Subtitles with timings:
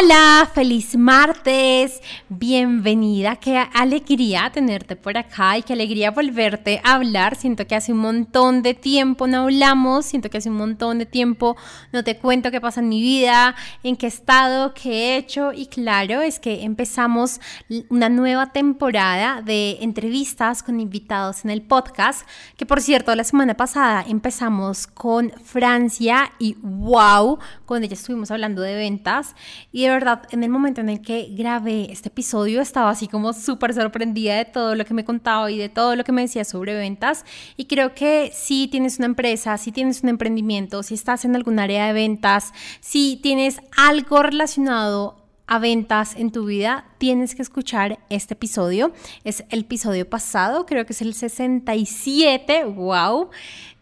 [0.00, 7.34] Hola, feliz martes, bienvenida, qué alegría tenerte por acá y qué alegría volverte a hablar.
[7.34, 11.06] Siento que hace un montón de tiempo no hablamos, siento que hace un montón de
[11.06, 11.56] tiempo
[11.92, 15.66] no te cuento qué pasa en mi vida, en qué estado, qué he hecho y
[15.66, 17.40] claro, es que empezamos
[17.88, 22.24] una nueva temporada de entrevistas con invitados en el podcast,
[22.56, 28.62] que por cierto la semana pasada empezamos con Francia y wow, con ella estuvimos hablando
[28.62, 29.34] de ventas.
[29.72, 33.32] Y de verdad, en el momento en el que grabé este episodio, estaba así como
[33.32, 36.44] súper sorprendida de todo lo que me contaba y de todo lo que me decía
[36.44, 37.24] sobre ventas.
[37.56, 41.58] Y creo que si tienes una empresa, si tienes un emprendimiento, si estás en algún
[41.58, 45.16] área de ventas, si tienes algo relacionado
[45.48, 48.92] a ventas en tu vida, tienes que escuchar este episodio.
[49.24, 53.30] Es el episodio pasado, creo que es el 67, wow.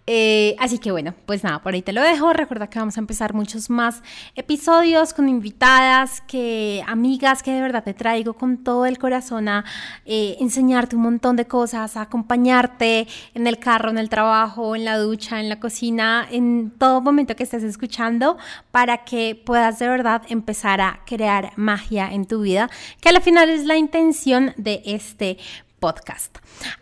[0.08, 2.32] Eh, así que bueno, pues nada, por ahí te lo dejo.
[2.32, 4.02] Recuerda que vamos a empezar muchos más
[4.36, 9.64] episodios con invitadas, que amigas que de verdad te traigo con todo el corazón a
[10.04, 14.84] eh, enseñarte un montón de cosas, a acompañarte en el carro, en el trabajo, en
[14.84, 18.38] la ducha, en la cocina, en todo momento que estés escuchando,
[18.70, 22.70] para que puedas de verdad empezar a crear magia en tu vida,
[23.00, 25.38] que al final es la intención de este
[25.78, 26.38] podcast.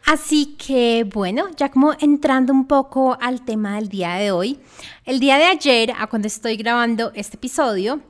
[0.06, 4.60] Así que bueno, ya como entrando un poco al tema del día de hoy,
[5.04, 8.00] el día de ayer, a cuando estoy grabando este episodio,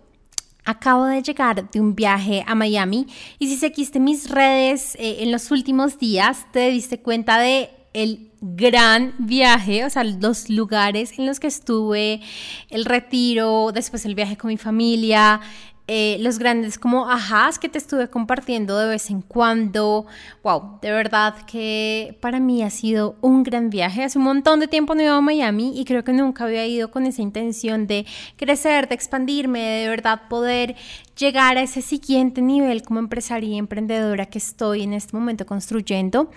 [0.66, 3.06] Acabo de llegar de un viaje a Miami
[3.38, 8.30] y si seguiste mis redes eh, en los últimos días, te diste cuenta de el
[8.40, 12.20] gran viaje, o sea, los lugares en los que estuve,
[12.70, 15.40] el retiro, después el viaje con mi familia,
[15.86, 20.06] eh, los grandes como ajás que te estuve compartiendo de vez en cuando.
[20.42, 24.02] Wow, de verdad que para mí ha sido un gran viaje.
[24.02, 26.90] Hace un montón de tiempo no iba a Miami y creo que nunca había ido
[26.90, 30.74] con esa intención de crecer, de expandirme, de verdad poder
[31.18, 36.30] llegar a ese siguiente nivel como empresaria y emprendedora que estoy en este momento construyendo.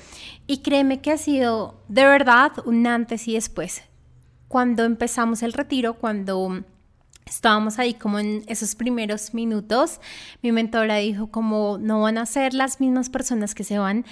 [0.46, 3.82] Y créeme que ha sido de verdad un antes y después.
[4.50, 6.64] Cuando empezamos el retiro, cuando
[7.28, 10.00] Estábamos ahí como en esos primeros minutos.
[10.42, 14.06] Mi mentora dijo como no van a ser las mismas personas que se van.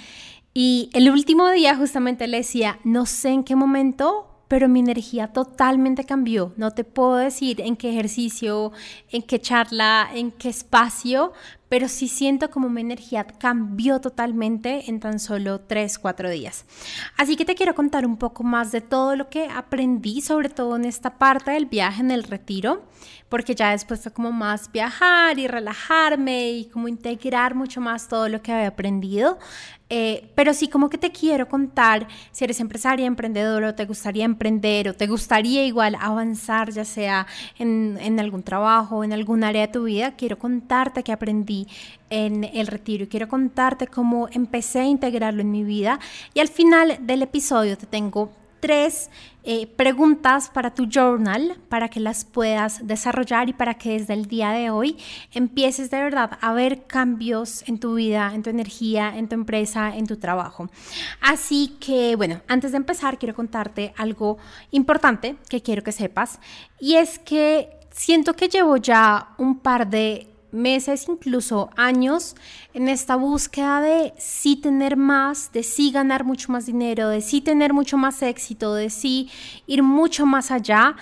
[0.52, 5.28] Y el último día justamente le decía, no sé en qué momento, pero mi energía
[5.28, 6.52] totalmente cambió.
[6.56, 8.72] No te puedo decir en qué ejercicio,
[9.10, 11.32] en qué charla, en qué espacio,
[11.68, 16.64] pero sí siento como mi energía cambió totalmente en tan solo 3, 4 días.
[17.16, 20.76] Así que te quiero contar un poco más de todo lo que aprendí, sobre todo
[20.76, 22.84] en esta parte del viaje, en el retiro,
[23.28, 28.28] porque ya después fue como más viajar y relajarme y como integrar mucho más todo
[28.28, 29.38] lo que había aprendido.
[29.88, 34.24] Eh, pero sí como que te quiero contar si eres empresaria, emprendedora o te gustaría
[34.24, 39.68] emprender o te gustaría igual avanzar ya sea en, en algún trabajo, en algún área
[39.68, 41.55] de tu vida, quiero contarte que aprendí
[42.10, 43.04] en el retiro.
[43.04, 45.98] Y quiero contarte cómo empecé a integrarlo en mi vida.
[46.34, 48.30] Y al final del episodio te tengo
[48.60, 49.10] tres
[49.44, 54.26] eh, preguntas para tu journal para que las puedas desarrollar y para que desde el
[54.26, 54.96] día de hoy
[55.32, 59.96] empieces de verdad a ver cambios en tu vida, en tu energía, en tu empresa,
[59.96, 60.68] en tu trabajo.
[61.20, 64.38] Así que bueno, antes de empezar quiero contarte algo
[64.72, 66.40] importante que quiero que sepas.
[66.80, 72.34] Y es que siento que llevo ya un par de meses, incluso años,
[72.74, 77.40] en esta búsqueda de sí tener más, de sí ganar mucho más dinero, de sí
[77.40, 79.30] tener mucho más éxito, de sí
[79.66, 80.96] ir mucho más allá,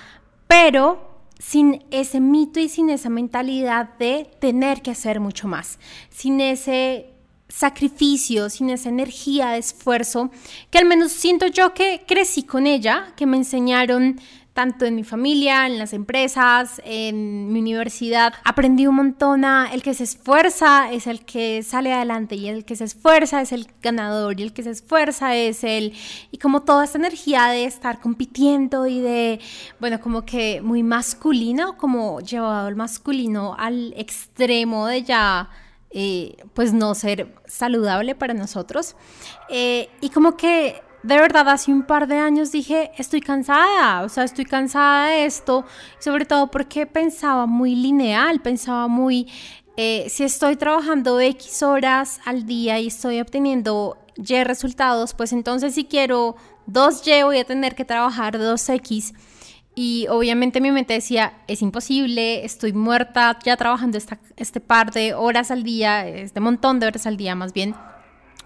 [0.46, 5.78] pero sin ese mito y sin esa mentalidad de tener que hacer mucho más,
[6.10, 7.10] sin ese
[7.48, 10.30] sacrificio, sin esa energía de esfuerzo,
[10.70, 14.20] que al menos siento yo que crecí con ella, que me enseñaron
[14.54, 18.32] tanto en mi familia, en las empresas, en mi universidad.
[18.44, 22.76] Aprendí un montón el que se esfuerza es el que sale adelante y el que
[22.76, 25.92] se esfuerza es el ganador y el que se esfuerza es el...
[26.30, 29.40] Y como toda esta energía de estar compitiendo y de,
[29.80, 35.50] bueno, como que muy masculino, como llevado el masculino al extremo de ya...
[35.96, 38.96] Eh, pues no ser saludable para nosotros.
[39.48, 44.08] Eh, y como que de verdad hace un par de años dije, estoy cansada, o
[44.08, 45.66] sea, estoy cansada de esto,
[45.98, 49.30] sobre todo porque pensaba muy lineal, pensaba muy,
[49.76, 55.74] eh, si estoy trabajando X horas al día y estoy obteniendo Y resultados, pues entonces
[55.74, 56.36] si quiero
[56.68, 59.12] 2Y voy a tener que trabajar 2X.
[59.74, 65.12] Y obviamente mi mente decía, es imposible, estoy muerta ya trabajando esta, este par de
[65.12, 67.74] horas al día, este montón de horas al día más bien.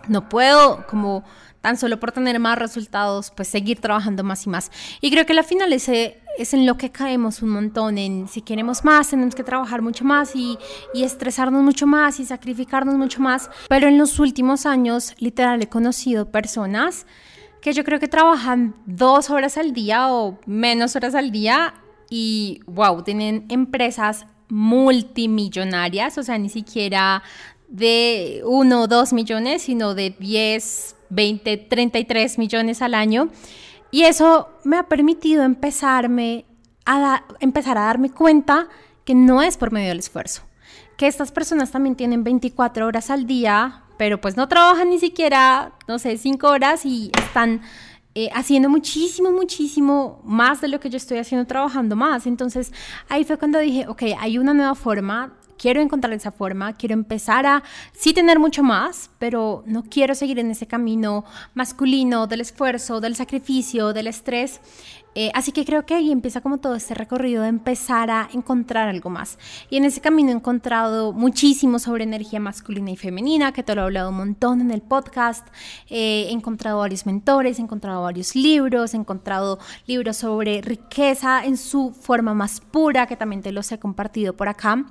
[0.08, 1.22] No puedo como
[1.68, 4.70] tan solo por tener más resultados, pues seguir trabajando más y más.
[5.02, 8.40] Y creo que al final ese, es en lo que caemos un montón, en si
[8.40, 10.56] queremos más, tenemos que trabajar mucho más y,
[10.94, 13.50] y estresarnos mucho más y sacrificarnos mucho más.
[13.68, 17.04] Pero en los últimos años, literal, he conocido personas
[17.60, 21.74] que yo creo que trabajan dos horas al día o menos horas al día
[22.08, 27.22] y, wow, tienen empresas multimillonarias, o sea, ni siquiera
[27.68, 33.28] de uno o dos millones, sino de 10, 20, 33 millones al año.
[33.90, 36.44] Y eso me ha permitido empezarme
[36.84, 38.68] a empezar a darme cuenta
[39.04, 40.42] que no es por medio del esfuerzo,
[40.96, 45.72] que estas personas también tienen 24 horas al día, pero pues no trabajan ni siquiera,
[45.86, 47.60] no sé, 5 horas y están
[48.14, 52.26] eh, haciendo muchísimo, muchísimo más de lo que yo estoy haciendo trabajando más.
[52.26, 52.72] Entonces
[53.08, 57.44] ahí fue cuando dije, ok, hay una nueva forma quiero encontrar esa forma, quiero empezar
[57.46, 57.62] a
[57.92, 61.24] sí tener mucho más, pero no quiero seguir en ese camino
[61.54, 64.60] masculino del esfuerzo, del sacrificio, del estrés.
[65.14, 68.88] Eh, así que creo que ahí empieza como todo este recorrido de empezar a encontrar
[68.88, 69.36] algo más.
[69.68, 73.80] Y en ese camino he encontrado muchísimo sobre energía masculina y femenina, que te lo
[73.80, 75.48] he hablado un montón en el podcast.
[75.88, 81.56] Eh, he encontrado varios mentores, he encontrado varios libros, he encontrado libros sobre riqueza en
[81.56, 84.84] su forma más pura, que también te los he compartido por acá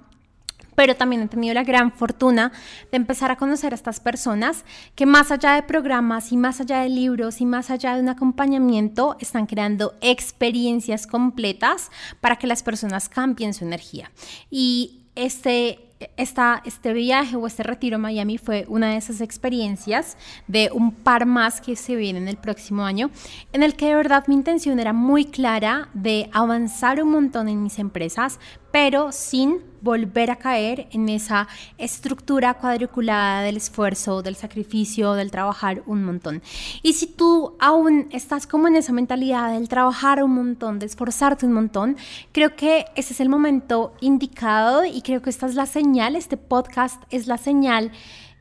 [0.78, 2.52] pero también he tenido la gran fortuna
[2.92, 4.64] de empezar a conocer a estas personas
[4.94, 8.10] que más allá de programas y más allá de libros y más allá de un
[8.10, 11.90] acompañamiento, están creando experiencias completas
[12.22, 14.12] para que las personas cambien su energía.
[14.52, 15.80] Y este
[16.16, 20.16] este viaje o este retiro a Miami fue una de esas experiencias
[20.48, 23.10] de un par más que se vienen el próximo año,
[23.52, 27.64] en el que de verdad mi intención era muy clara de avanzar un montón en
[27.64, 28.40] mis empresas,
[28.72, 31.48] pero sin volver a caer en esa
[31.78, 36.42] estructura cuadriculada del esfuerzo, del sacrificio, del trabajar un montón.
[36.84, 41.46] Y si tú aún estás como en esa mentalidad del trabajar un montón, de esforzarte
[41.46, 41.98] un montón,
[42.32, 46.38] creo que ese es el momento indicado y creo que esta es la señal, este
[46.38, 47.92] podcast es la señal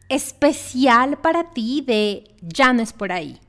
[0.08, 3.40] especial para ti de ya no es por ahí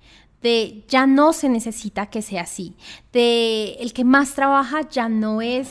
[0.42, 2.76] de ya no se necesita que sea así,
[3.12, 5.68] de el que más trabaja ya no es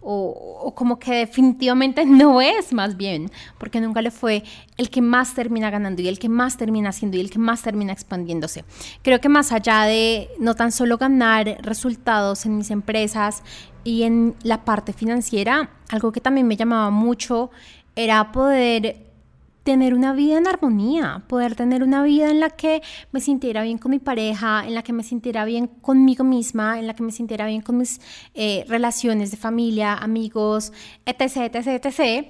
[0.00, 4.44] o, como que definitivamente no es más bien, porque nunca le fue
[4.76, 7.62] el que más termina ganando y el que más termina haciendo y el que más
[7.62, 8.64] termina expandiéndose.
[9.02, 13.42] Creo que más allá de no tan solo ganar resultados en mis empresas
[13.84, 17.50] y en la parte financiera, algo que también me llamaba mucho
[17.94, 19.05] era poder
[19.66, 23.78] tener una vida en armonía, poder tener una vida en la que me sintiera bien
[23.78, 27.10] con mi pareja, en la que me sintiera bien conmigo misma, en la que me
[27.10, 28.00] sintiera bien con mis
[28.34, 30.72] eh, relaciones de familia, amigos,
[31.04, 32.28] etc., etc., etc.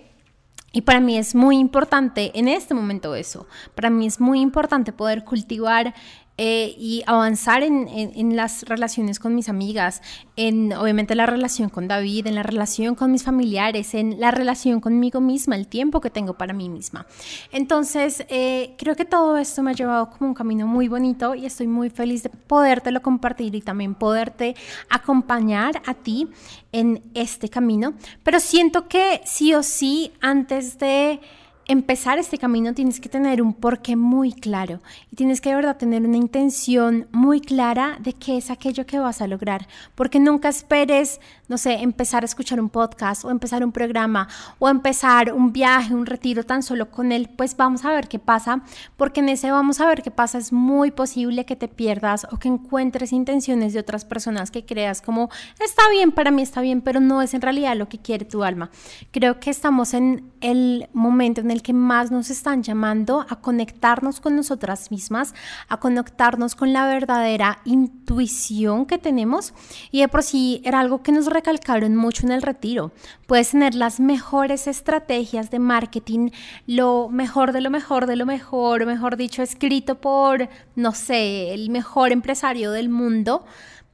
[0.72, 3.46] Y para mí es muy importante en este momento eso.
[3.74, 5.94] Para mí es muy importante poder cultivar
[6.38, 10.02] eh, y avanzar en, en, las relaciones con mis amigas,
[10.36, 14.80] en obviamente la relación con David, en la relación con mis familiares, en la relación
[14.80, 17.06] conmigo misma, el tiempo que tengo para mí misma.
[17.52, 21.46] Entonces, eh, creo que todo esto me ha llevado como un camino muy bonito y
[21.46, 24.56] estoy muy feliz de podértelo compartir y también poderte
[24.90, 26.28] acompañar a ti
[26.72, 27.94] en este camino.
[28.22, 31.20] Pero siento que sí o sí, antes de
[31.68, 34.80] empezar este camino tienes que tener un porqué muy claro.
[35.10, 38.98] Y tienes que de verdad tener una intención muy clara de qué es aquello que
[38.98, 43.64] vas a lograr, porque nunca esperes, no sé, empezar a escuchar un podcast o empezar
[43.64, 44.28] un programa
[44.58, 48.18] o empezar un viaje, un retiro tan solo con él, pues vamos a ver qué
[48.18, 48.62] pasa,
[48.96, 52.38] porque en ese vamos a ver qué pasa es muy posible que te pierdas o
[52.38, 55.30] que encuentres intenciones de otras personas que creas como
[55.60, 58.42] está bien, para mí está bien, pero no es en realidad lo que quiere tu
[58.42, 58.70] alma.
[59.10, 64.20] Creo que estamos en el momento en el que más nos están llamando a conectarnos
[64.20, 65.34] con nosotras mismas,
[65.68, 69.54] a conectarnos con la verdadera intuición que tenemos.
[69.90, 72.92] Y de por sí era algo que nos recalcaron mucho en el retiro.
[73.26, 76.30] Puedes tener las mejores estrategias de marketing,
[76.66, 81.70] lo mejor de lo mejor de lo mejor, mejor dicho, escrito por, no sé, el
[81.70, 83.44] mejor empresario del mundo.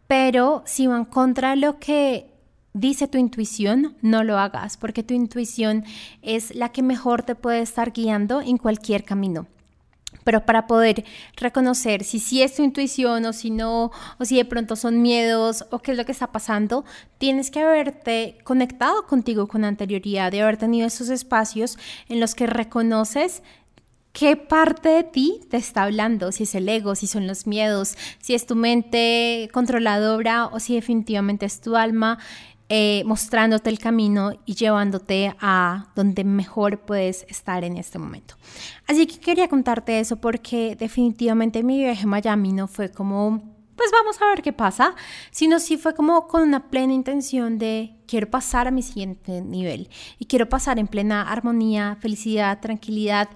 [0.06, 2.32] Pero si van contra lo que
[2.74, 5.84] dice tu intuición, no lo hagas, porque tu intuición
[6.22, 9.46] es la que mejor te puede estar guiando en cualquier camino.
[10.24, 11.04] Pero para poder
[11.36, 15.64] reconocer si sí es tu intuición o si no, o si de pronto son miedos
[15.70, 16.84] o qué es lo que está pasando,
[17.18, 22.46] tienes que haberte conectado contigo con anterioridad, de haber tenido esos espacios en los que
[22.46, 23.42] reconoces
[24.12, 27.96] qué parte de ti te está hablando, si es el ego, si son los miedos,
[28.20, 32.18] si es tu mente controladora o si definitivamente es tu alma
[32.74, 38.36] eh, mostrándote el camino y llevándote a donde mejor puedes estar en este momento.
[38.88, 43.42] Así que quería contarte eso porque definitivamente mi viaje a Miami no fue como
[43.76, 44.94] pues vamos a ver qué pasa,
[45.30, 49.90] sino sí fue como con una plena intención de quiero pasar a mi siguiente nivel
[50.18, 53.28] y quiero pasar en plena armonía, felicidad, tranquilidad.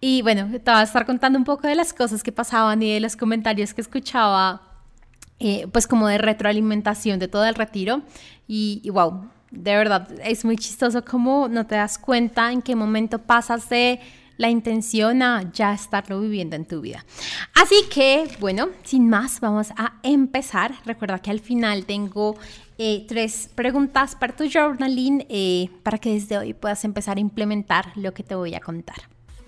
[0.00, 2.94] Y bueno, te voy a estar contando un poco de las cosas que pasaban y
[2.94, 4.67] de los comentarios que escuchaba,
[5.40, 8.02] eh, pues como de retroalimentación de todo el retiro.
[8.46, 13.18] Y, wow, de verdad, es muy chistoso como no te das cuenta en qué momento
[13.18, 14.00] pasas de
[14.36, 17.04] la intención a ya estarlo viviendo en tu vida.
[17.54, 20.74] Así que, bueno, sin más, vamos a empezar.
[20.84, 22.36] Recuerda que al final tengo
[22.78, 27.92] eh, tres preguntas para tu journaling eh, para que desde hoy puedas empezar a implementar
[27.96, 29.17] lo que te voy a contar.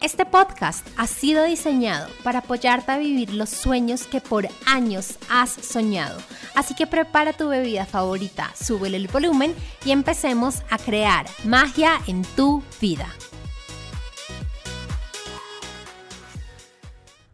[0.00, 5.50] Este podcast ha sido diseñado para apoyarte a vivir los sueños que por años has
[5.50, 6.20] soñado.
[6.54, 12.22] Así que prepara tu bebida favorita, súbele el volumen y empecemos a crear magia en
[12.36, 13.08] tu vida.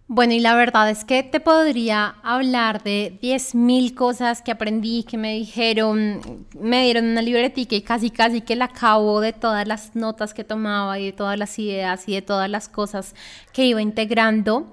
[0.06, 5.16] Bueno, y la verdad es que te podría hablar de 10.000 cosas que aprendí, que
[5.16, 9.96] me dijeron, me dieron una libretica y casi casi que la acabo de todas las
[9.96, 13.14] notas que tomaba y de todas las ideas y de todas las cosas
[13.54, 14.70] que iba integrando.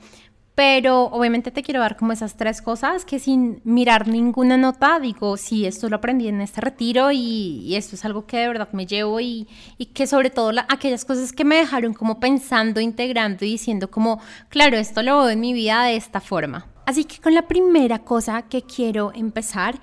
[0.53, 5.38] Pero obviamente te quiero dar como esas tres cosas que sin mirar ninguna nota digo,
[5.38, 8.86] sí, esto lo aprendí en este retiro y, esto es algo que de verdad me
[8.86, 9.48] llevo y,
[9.93, 14.77] que sobre todo aquellas cosas que me dejaron como pensando, integrando y diciendo como, claro,
[14.77, 16.67] esto lo veo en mi vida de esta forma.
[16.86, 19.79] Así que con la primera cosa que quiero empezar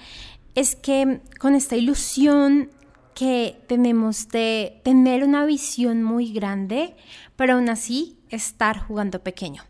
[0.55, 2.71] es que con esta ilusión
[3.15, 6.95] que tenemos de tener una visión muy grande,
[7.37, 9.63] pero aún así estar jugando pequeño.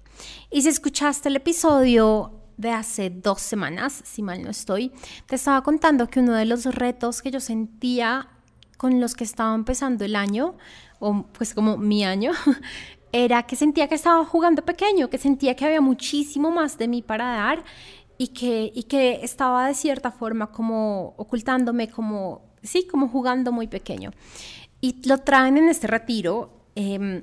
[0.50, 4.92] Y si escuchaste el episodio de hace dos semanas, si mal no estoy,
[5.26, 8.28] te estaba contando que uno de los retos que yo sentía
[8.76, 10.56] con los que estaba empezando el año,
[10.98, 12.32] o pues como mi año,
[13.12, 17.02] era que sentía que estaba jugando pequeño, que sentía que había muchísimo más de mí
[17.02, 17.64] para dar
[18.18, 23.68] y que, y que estaba de cierta forma como ocultándome, como, sí, como jugando muy
[23.68, 24.10] pequeño.
[24.80, 27.22] Y lo traen en este retiro em,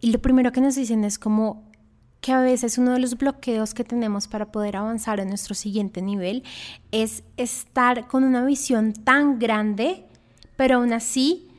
[0.00, 1.72] y lo primero que nos dicen es como
[2.24, 6.00] que a veces uno de los bloqueos que tenemos para poder avanzar a nuestro siguiente
[6.00, 6.42] nivel
[6.90, 10.06] es estar con una visión tan grande,
[10.56, 11.50] pero aún así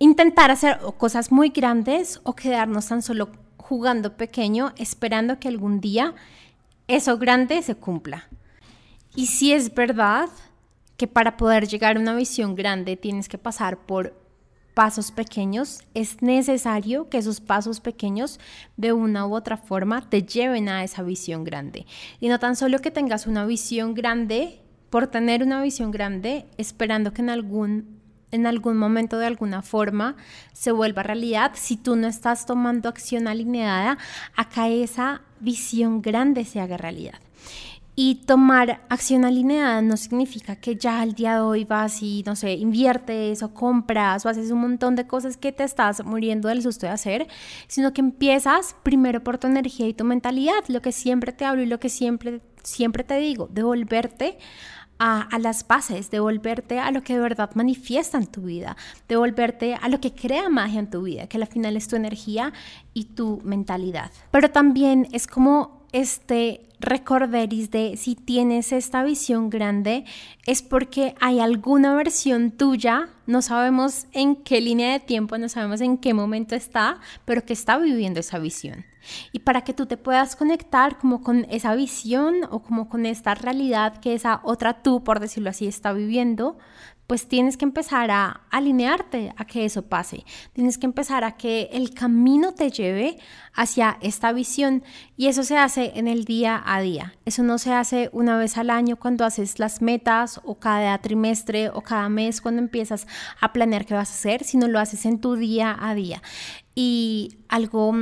[0.00, 6.16] intentar hacer cosas muy grandes o quedarnos tan solo jugando pequeño, esperando que algún día
[6.88, 8.28] eso grande se cumpla.
[9.14, 10.28] Y si es verdad
[10.96, 14.25] que para poder llegar a una visión grande tienes que pasar por
[14.76, 18.38] pasos pequeños, es necesario que esos pasos pequeños
[18.76, 21.86] de una u otra forma te lleven a esa visión grande.
[22.20, 27.14] Y no tan solo que tengas una visión grande por tener una visión grande, esperando
[27.14, 27.96] que en algún
[28.32, 30.16] en algún momento de alguna forma
[30.52, 33.96] se vuelva realidad si tú no estás tomando acción alineada
[34.36, 37.18] a que esa visión grande se haga realidad.
[37.98, 42.36] Y tomar acción alineada no significa que ya al día de hoy vas y, no
[42.36, 46.60] sé, inviertes o compras o haces un montón de cosas que te estás muriendo del
[46.60, 47.26] susto de hacer,
[47.68, 51.62] sino que empiezas primero por tu energía y tu mentalidad, lo que siempre te hablo
[51.62, 54.36] y lo que siempre, siempre te digo, devolverte
[54.98, 58.76] a, a, las bases, devolverte a lo que de verdad manifiesta en tu vida,
[59.08, 62.52] devolverte a lo que crea magia en tu vida, que al final es tu energía
[62.92, 64.10] y tu mentalidad.
[64.30, 70.04] Pero también es como este recorderis de si tienes esta visión grande
[70.44, 75.80] es porque hay alguna versión tuya, no sabemos en qué línea de tiempo, no sabemos
[75.80, 78.84] en qué momento está, pero que está viviendo esa visión.
[79.32, 83.34] Y para que tú te puedas conectar como con esa visión o como con esta
[83.34, 86.58] realidad que esa otra tú, por decirlo así, está viviendo,
[87.06, 90.24] pues tienes que empezar a alinearte a que eso pase.
[90.52, 93.18] Tienes que empezar a que el camino te lleve
[93.54, 94.82] hacia esta visión
[95.16, 97.14] y eso se hace en el día a día.
[97.24, 101.70] Eso no se hace una vez al año cuando haces las metas o cada trimestre
[101.70, 103.06] o cada mes cuando empiezas
[103.40, 106.22] a planear qué vas a hacer, sino lo haces en tu día a día.
[106.74, 107.94] Y algo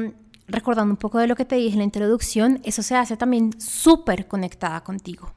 [0.46, 3.58] recordando un poco de lo que te dije en la introducción, eso se hace también
[3.60, 5.32] súper conectada contigo.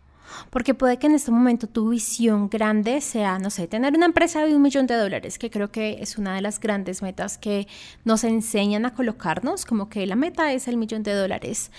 [0.50, 4.46] Porque puede que en este momento tu visión grande sea, no sé, tener una empresa
[4.46, 7.68] de un millón de dólares, que creo que es una de las grandes metas que
[8.06, 11.72] nos enseñan a colocarnos, como que la meta es el millón de dólares.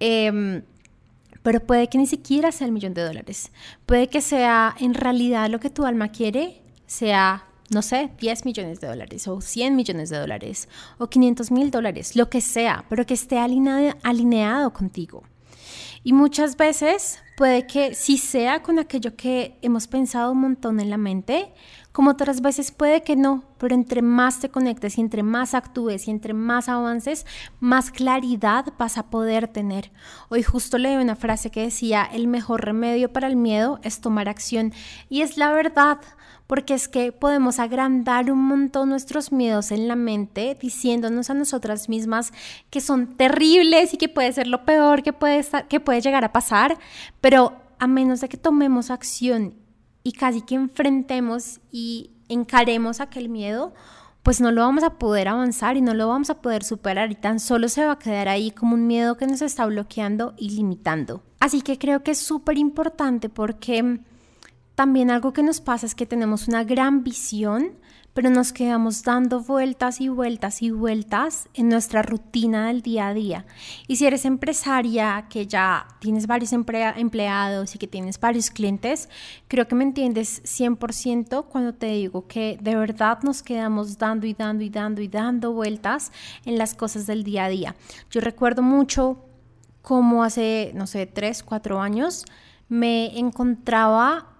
[0.00, 0.62] Em,
[1.42, 3.52] pero puede que ni siquiera sea el millón de dólares.
[3.86, 8.80] Puede que sea en realidad lo que tu alma quiere, sea no sé, 10 millones
[8.80, 13.04] de dólares o 100 millones de dólares o 500 mil dólares, lo que sea, pero
[13.04, 15.22] que esté alineado, alineado contigo.
[16.02, 20.90] Y muchas veces puede que sí sea con aquello que hemos pensado un montón en
[20.90, 21.52] la mente,
[21.92, 26.06] como otras veces puede que no, pero entre más te conectes y entre más actúes
[26.06, 27.26] y entre más avances,
[27.58, 29.90] más claridad vas a poder tener.
[30.28, 34.28] Hoy justo leí una frase que decía, el mejor remedio para el miedo es tomar
[34.28, 34.72] acción.
[35.08, 35.98] Y es la verdad,
[36.48, 41.90] porque es que podemos agrandar un montón nuestros miedos en la mente diciéndonos a nosotras
[41.90, 42.32] mismas
[42.70, 46.32] que son terribles y que puede ser lo peor que puede, que puede llegar a
[46.32, 46.78] pasar,
[47.20, 49.54] pero a menos de que tomemos acción
[50.02, 53.74] y casi que enfrentemos y encaremos aquel miedo,
[54.22, 57.14] pues no lo vamos a poder avanzar y no lo vamos a poder superar y
[57.14, 60.50] tan solo se va a quedar ahí como un miedo que nos está bloqueando y
[60.50, 61.22] limitando.
[61.40, 64.00] Así que creo que es súper importante porque
[64.78, 67.72] también algo que nos pasa es que tenemos una gran visión,
[68.14, 73.12] pero nos quedamos dando vueltas y vueltas y vueltas en nuestra rutina del día a
[73.12, 73.44] día.
[73.88, 79.08] Y si eres empresaria, que ya tienes varios empleados y que tienes varios clientes,
[79.48, 84.34] creo que me entiendes 100% cuando te digo que de verdad nos quedamos dando y
[84.34, 86.12] dando y dando y dando vueltas
[86.44, 87.74] en las cosas del día a día.
[88.12, 89.24] Yo recuerdo mucho
[89.82, 92.24] como hace, no sé, tres, cuatro años
[92.68, 94.37] me encontraba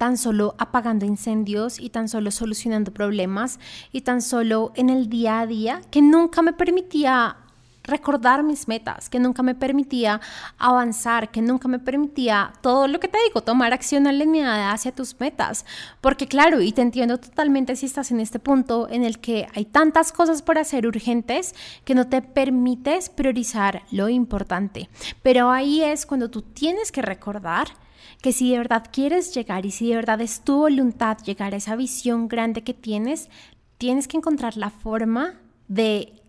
[0.00, 3.60] tan solo apagando incendios y tan solo solucionando problemas
[3.92, 7.36] y tan solo en el día a día que nunca me permitía
[7.84, 10.22] recordar mis metas, que nunca me permitía
[10.56, 15.20] avanzar, que nunca me permitía todo lo que te digo, tomar acción alineada hacia tus
[15.20, 15.66] metas.
[16.00, 19.66] Porque claro, y te entiendo totalmente si estás en este punto en el que hay
[19.66, 21.54] tantas cosas por hacer urgentes
[21.84, 24.88] que no te permites priorizar lo importante.
[25.22, 27.68] Pero ahí es cuando tú tienes que recordar
[28.22, 31.58] que si de verdad quieres llegar y si de verdad es tu voluntad llegar a
[31.58, 33.28] esa visión grande que tienes,
[33.78, 36.22] tienes que encontrar la forma de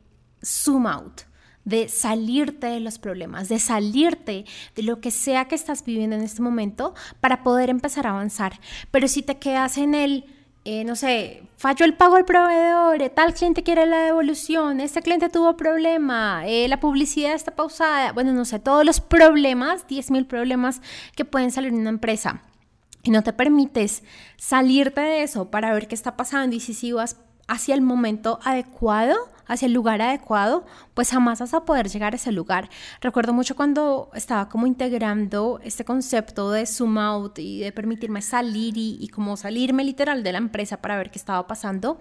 [0.43, 1.21] zoom out,
[1.65, 6.23] de salirte de los problemas, de salirte de lo que sea que estás viviendo en
[6.23, 8.59] este momento para poder empezar a avanzar.
[8.89, 10.25] Pero si te quedas en el
[10.63, 15.01] eh, no sé, falló el pago al proveedor, eh, tal cliente quiere la devolución, este
[15.01, 20.27] cliente tuvo problema, eh, la publicidad está pausada, bueno, no sé, todos los problemas, 10.000
[20.27, 20.81] problemas
[21.15, 22.43] que pueden salir en una empresa.
[23.03, 24.03] Y no te permites
[24.37, 27.17] salirte de eso para ver qué está pasando y si, si vas
[27.51, 32.15] hacia el momento adecuado, hacia el lugar adecuado, pues jamás vas a poder llegar a
[32.15, 32.69] ese lugar.
[33.01, 38.75] Recuerdo mucho cuando estaba como integrando este concepto de zoom out y de permitirme salir
[38.77, 41.99] y, como salirme literal de la empresa para ver qué estaba pasando.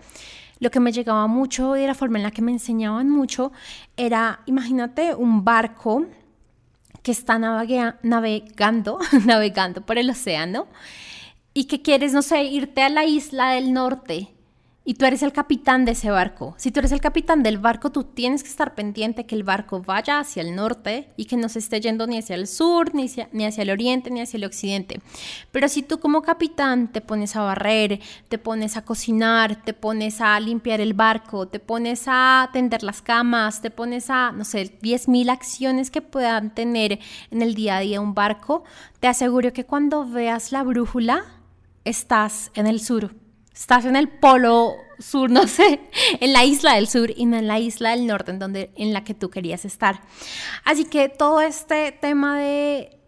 [0.61, 3.51] Lo que me llegaba mucho y la forma en la que me enseñaban mucho
[3.97, 6.07] era, imagínate un barco
[7.03, 10.69] que está navegando, navegando por el océano
[11.55, 14.33] y que quieres, no sé, irte a la isla del norte
[14.83, 16.55] y tú eres el capitán de ese barco.
[16.57, 19.83] Si tú eres el capitán del barco, tú tienes que estar pendiente que el barco
[19.83, 23.05] vaya hacia el norte y que no se esté yendo ni hacia el sur, ni
[23.05, 25.01] hacia, el oriente, ni hacia el occidente.
[25.53, 30.23] Pero si tú como capitán te pones a barrer, te pones a cocinar, te pones
[30.23, 34.79] a limpiar el barco, te pones a tender las camas, te pones a, no sé,
[34.81, 38.65] 10.000 acciones que puedan tener en el día a día un barco,
[38.99, 41.25] te aseguro que cuando veas la brújula,
[41.85, 43.20] estás en el sur
[43.61, 45.81] estás en el polo sur, no sé,
[46.21, 48.95] en la isla del sur y no en la isla del norte, en, donde, en
[48.95, 50.01] la que tú querías estar.
[50.65, 53.00] Así que todo este tema de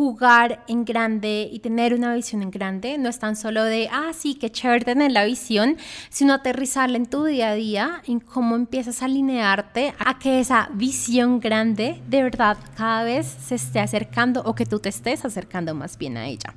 [0.00, 4.12] jugar en grande y tener una visión en grande no es tan solo de, ah,
[4.14, 5.76] sí, qué chévere tener la visión,
[6.08, 10.70] sino aterrizarla en tu día a día, en cómo empiezas a alinearte a que esa
[10.72, 15.74] visión grande de verdad cada vez se esté acercando o que tú te estés acercando
[15.74, 16.54] más bien a ella.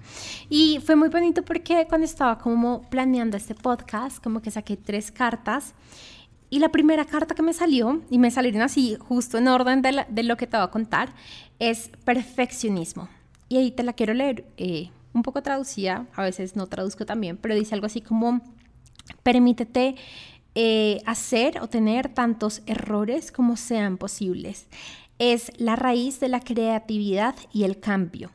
[0.49, 5.11] Y fue muy bonito porque cuando estaba como planeando este podcast, como que saqué tres
[5.11, 5.73] cartas.
[6.49, 10.05] Y la primera carta que me salió, y me salieron así justo en orden de,
[10.07, 11.09] de lo que te voy a contar,
[11.59, 13.09] es perfeccionismo.
[13.53, 17.37] Y ahí te la quiero leer eh, un poco traducida, a veces no traduzco también,
[17.37, 18.41] pero dice algo así como,
[19.21, 19.93] permítete
[20.55, 24.65] eh, hacer o tener tantos errores como sean posibles.
[25.19, 28.31] Es la raíz de la creatividad y el cambio.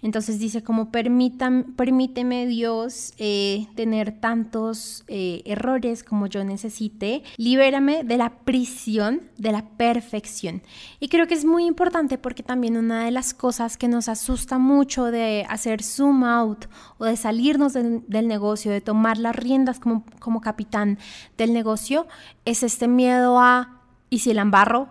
[0.00, 8.16] Entonces dice como permíteme Dios eh, tener tantos eh, errores como yo necesite, libérame de
[8.16, 10.62] la prisión de la perfección.
[11.00, 14.58] Y creo que es muy importante porque también una de las cosas que nos asusta
[14.58, 16.66] mucho de hacer zoom out
[16.98, 20.98] o de salirnos del, negocio, de tomar las riendas como, como capitán
[21.36, 22.06] del negocio,
[22.44, 24.88] es este miedo a, ¿y si la embarro?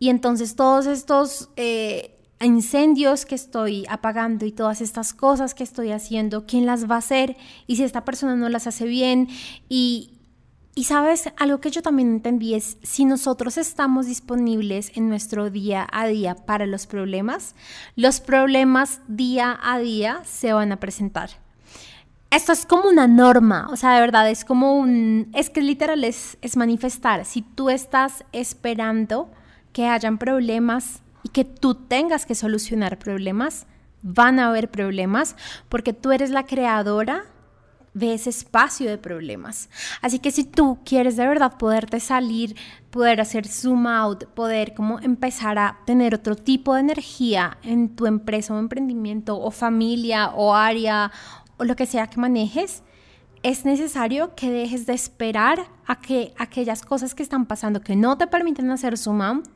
[0.00, 1.50] Y entonces todos estos...
[1.54, 6.96] Eh, incendios que estoy apagando y todas estas cosas que estoy haciendo, ¿quién las va
[6.96, 7.36] a hacer?
[7.66, 9.28] Y si esta persona no las hace bien
[9.68, 10.12] y,
[10.74, 15.86] y sabes, algo que yo también entendí es, si nosotros estamos disponibles en nuestro día
[15.90, 17.56] a día para los problemas,
[17.96, 21.30] los problemas día a día se van a presentar.
[22.30, 26.04] Esto es como una norma, o sea, de verdad, es como un, es que literal
[26.04, 27.24] es, es manifestar.
[27.24, 29.30] Si tú estás esperando
[29.72, 33.66] que hayan problemas que tú tengas que solucionar problemas,
[34.02, 35.36] van a haber problemas
[35.68, 37.24] porque tú eres la creadora
[37.94, 39.68] de ese espacio de problemas.
[40.02, 42.54] Así que si tú quieres de verdad poderte salir,
[42.90, 48.06] poder hacer zoom out, poder como empezar a tener otro tipo de energía en tu
[48.06, 51.10] empresa o emprendimiento o familia o área
[51.56, 52.82] o lo que sea que manejes,
[53.42, 58.18] es necesario que dejes de esperar a que aquellas cosas que están pasando que no
[58.18, 59.48] te permiten hacer zoom out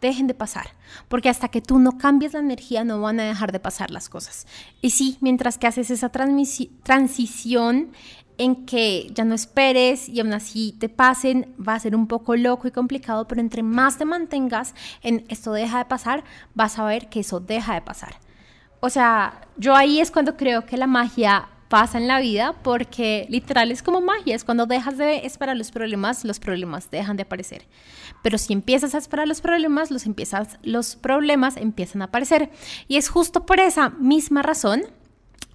[0.00, 0.68] dejen de pasar,
[1.08, 4.08] porque hasta que tú no cambies la energía no van a dejar de pasar las
[4.08, 4.46] cosas.
[4.80, 7.92] Y sí, mientras que haces esa transición
[8.38, 12.36] en que ya no esperes y aún así te pasen, va a ser un poco
[12.36, 16.84] loco y complicado, pero entre más te mantengas en esto deja de pasar, vas a
[16.84, 18.14] ver que eso deja de pasar.
[18.80, 23.26] O sea, yo ahí es cuando creo que la magia pasa en la vida porque
[23.28, 27.22] literal es como magia, es cuando dejas de esperar los problemas, los problemas dejan de
[27.22, 27.66] aparecer.
[28.22, 32.50] Pero si empiezas a esperar los problemas, los, empiezas, los problemas empiezan a aparecer.
[32.88, 34.82] Y es justo por esa misma razón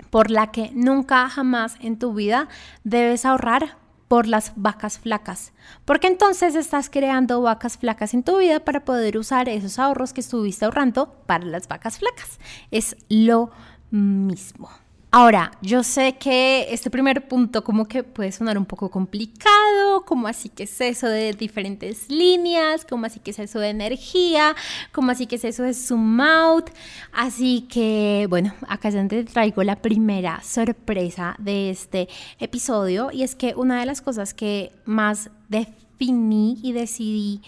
[0.10, 2.48] por la que nunca jamás en tu vida
[2.84, 5.54] debes ahorrar por las vacas flacas,
[5.86, 10.22] porque entonces estás creando vacas flacas en tu vida para poder usar esos ahorros que
[10.22, 12.40] estuviste ahorrando para las vacas flacas.
[12.70, 13.50] Es lo
[13.90, 14.70] mismo.
[15.16, 20.28] Ahora, yo sé que este primer punto como que puede sonar un poco complicado, como
[20.28, 24.56] así que es eso de diferentes líneas, como así que es eso de energía,
[24.92, 26.72] como así que es eso de zoom out.
[27.12, 33.36] Así que, bueno, acá ya te traigo la primera sorpresa de este episodio y es
[33.36, 37.44] que una de las cosas que más definí y decidí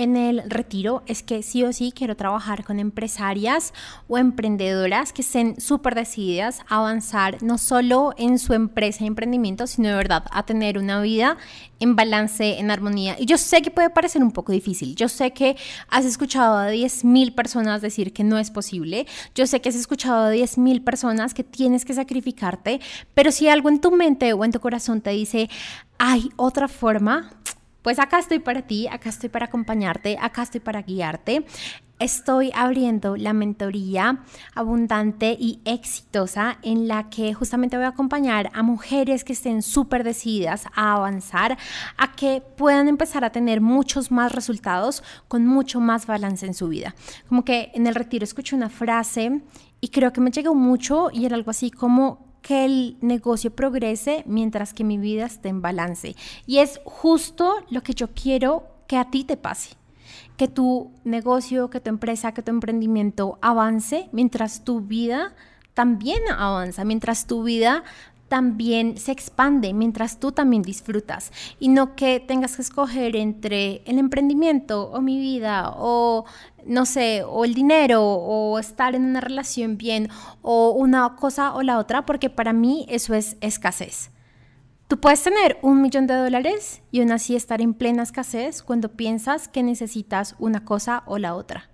[0.00, 3.74] en el retiro es que sí o sí quiero trabajar con empresarias
[4.08, 9.66] o emprendedoras que estén súper decididas a avanzar no solo en su empresa y emprendimiento,
[9.66, 11.36] sino de verdad a tener una vida
[11.80, 13.16] en balance, en armonía.
[13.18, 14.94] Y yo sé que puede parecer un poco difícil.
[14.94, 15.56] Yo sé que
[15.88, 19.06] has escuchado a 10.000 personas decir que no es posible.
[19.34, 22.80] Yo sé que has escuchado a 10.000 personas que tienes que sacrificarte.
[23.12, 25.50] Pero si algo en tu mente o en tu corazón te dice,
[25.98, 27.30] hay otra forma,
[27.82, 31.44] pues acá estoy para ti, acá estoy para acompañarte, acá estoy para guiarte.
[31.98, 34.20] Estoy abriendo la mentoría
[34.54, 40.02] abundante y exitosa en la que justamente voy a acompañar a mujeres que estén súper
[40.02, 41.58] decididas a avanzar,
[41.98, 46.68] a que puedan empezar a tener muchos más resultados con mucho más balance en su
[46.68, 46.94] vida.
[47.28, 49.42] Como que en el retiro escuché una frase
[49.82, 54.22] y creo que me llegó mucho y era algo así como que el negocio progrese
[54.26, 56.16] mientras que mi vida esté en balance.
[56.46, 59.76] Y es justo lo que yo quiero que a ti te pase.
[60.36, 65.34] Que tu negocio, que tu empresa, que tu emprendimiento avance mientras tu vida
[65.74, 67.84] también avanza, mientras tu vida
[68.30, 73.98] también se expande mientras tú también disfrutas y no que tengas que escoger entre el
[73.98, 76.24] emprendimiento o mi vida o
[76.64, 80.08] no sé, o el dinero o estar en una relación bien
[80.42, 84.10] o una cosa o la otra, porque para mí eso es escasez.
[84.86, 88.92] Tú puedes tener un millón de dólares y aún así estar en plena escasez cuando
[88.92, 91.69] piensas que necesitas una cosa o la otra.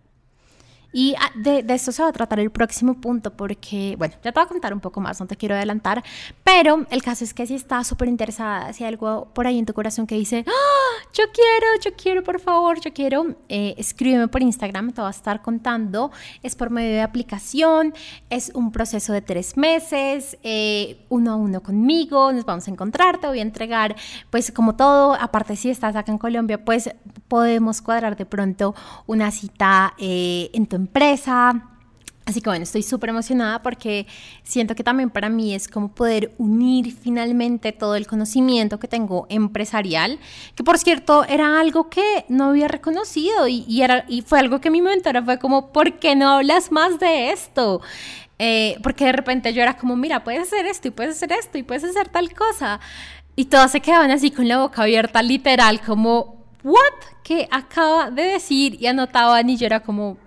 [0.99, 4.33] Y ah, de, de, esto se va a tratar el próximo punto porque, bueno, ya
[4.33, 6.03] te voy a contar un poco más, no te quiero adelantar,
[6.43, 9.67] pero el caso es que si estás súper interesada, si hay algo por ahí en
[9.67, 11.05] tu corazón que dice, ¡Ah!
[11.13, 15.11] yo quiero, yo quiero, por favor, yo quiero, eh, escríbeme por Instagram, te voy a
[15.11, 17.93] estar contando, es por medio de aplicación,
[18.31, 23.19] es un proceso de tres meses, eh, uno a uno conmigo, nos vamos a encontrar,
[23.19, 23.97] te voy a entregar,
[24.31, 26.89] pues como todo, aparte si estás acá en Colombia, pues
[27.29, 28.75] podemos cuadrar de pronto
[29.07, 31.71] una cita eh, en tu empresa.
[32.27, 34.09] Así que bueno, estoy súper emocionada porque
[34.43, 39.27] siento que también para mí es como poder unir finalmente todo el conocimiento que tengo
[39.29, 40.19] empresarial,
[40.57, 44.71] que por cierto era algo que no había reconocido y, era, y fue algo que
[44.71, 47.81] mi mentora fue como, ¿por qué no hablas más de esto?
[48.41, 51.59] Eh, porque de repente yo era como, mira, puedes hacer esto y puedes hacer esto
[51.59, 52.81] y puedes hacer tal cosa.
[53.37, 56.95] Y todas se quedaban así con la boca abierta, literal, como, ¿what?
[57.23, 58.77] ¿Qué acaba de decir?
[58.81, 60.19] Y anotaban y yo era como,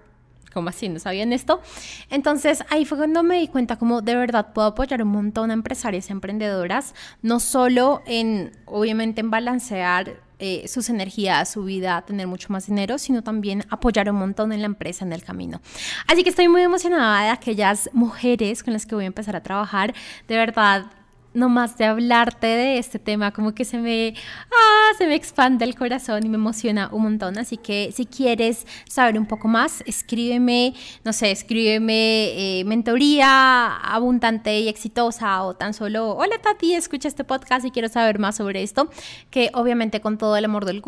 [0.53, 0.89] ¿cómo así?
[0.89, 1.61] ¿No sabían esto?
[2.09, 5.53] Entonces ahí fue cuando me di cuenta como de verdad puedo apoyar un montón a
[5.53, 12.25] empresarias y emprendedoras, no solo en, obviamente, en balancear eh, sus energías, su vida, tener
[12.25, 15.59] mucho más dinero, sino también apoyar un montón en la empresa en el camino.
[16.07, 19.43] Así que estoy muy emocionada de aquellas mujeres con las que voy a empezar a
[19.43, 19.93] trabajar.
[20.29, 20.85] De verdad,
[21.33, 24.13] más de hablarte de este tema, como que se me,
[24.51, 27.37] ah, se me expande el corazón y me emociona un montón.
[27.37, 34.59] Así que si quieres saber un poco más, escríbeme, no sé, escríbeme eh, mentoría abundante
[34.59, 38.63] y exitosa o tan solo, hola Tati, escucha este podcast y quiero saber más sobre
[38.63, 38.89] esto,
[39.29, 40.81] que obviamente con todo el amor del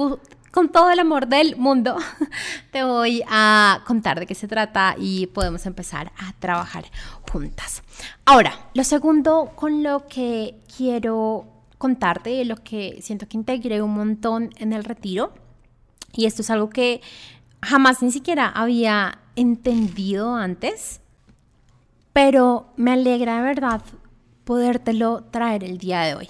[0.52, 1.98] con todo el amor del mundo,
[2.72, 6.86] te voy a contar de qué se trata y podemos empezar a trabajar
[7.32, 7.84] juntas.
[8.26, 11.46] Ahora, lo segundo con lo que quiero
[11.78, 15.34] contarte, lo que siento que integré un montón en el retiro,
[16.14, 17.02] y esto es algo que
[17.62, 21.00] jamás ni siquiera había entendido antes,
[22.14, 23.82] pero me alegra de verdad
[24.44, 26.30] podértelo traer el día de hoy.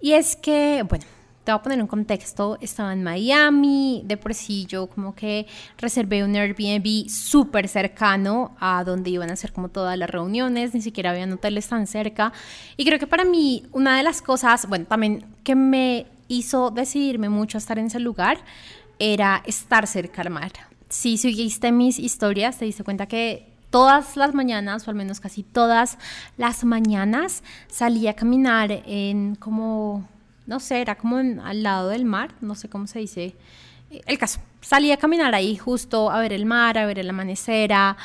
[0.00, 1.04] Y es que, bueno,
[1.44, 5.46] te voy a poner un contexto, estaba en Miami, de por sí yo como que
[5.78, 10.82] reservé un Airbnb súper cercano a donde iban a ser como todas las reuniones, ni
[10.82, 12.32] siquiera había hoteles tan cerca.
[12.76, 17.28] Y creo que para mí una de las cosas, bueno, también que me hizo decidirme
[17.28, 18.38] mucho a estar en ese lugar
[18.98, 20.52] era estar cerca al mar.
[20.90, 25.42] Si seguiste mis historias, te diste cuenta que todas las mañanas, o al menos casi
[25.42, 25.96] todas
[26.36, 30.06] las mañanas, salía a caminar en como
[30.50, 33.36] no sé, era como al lado del mar, no sé cómo se dice.
[34.04, 37.72] El caso, salí a caminar ahí justo a ver el mar, a ver el amanecer,
[37.72, 37.96] a,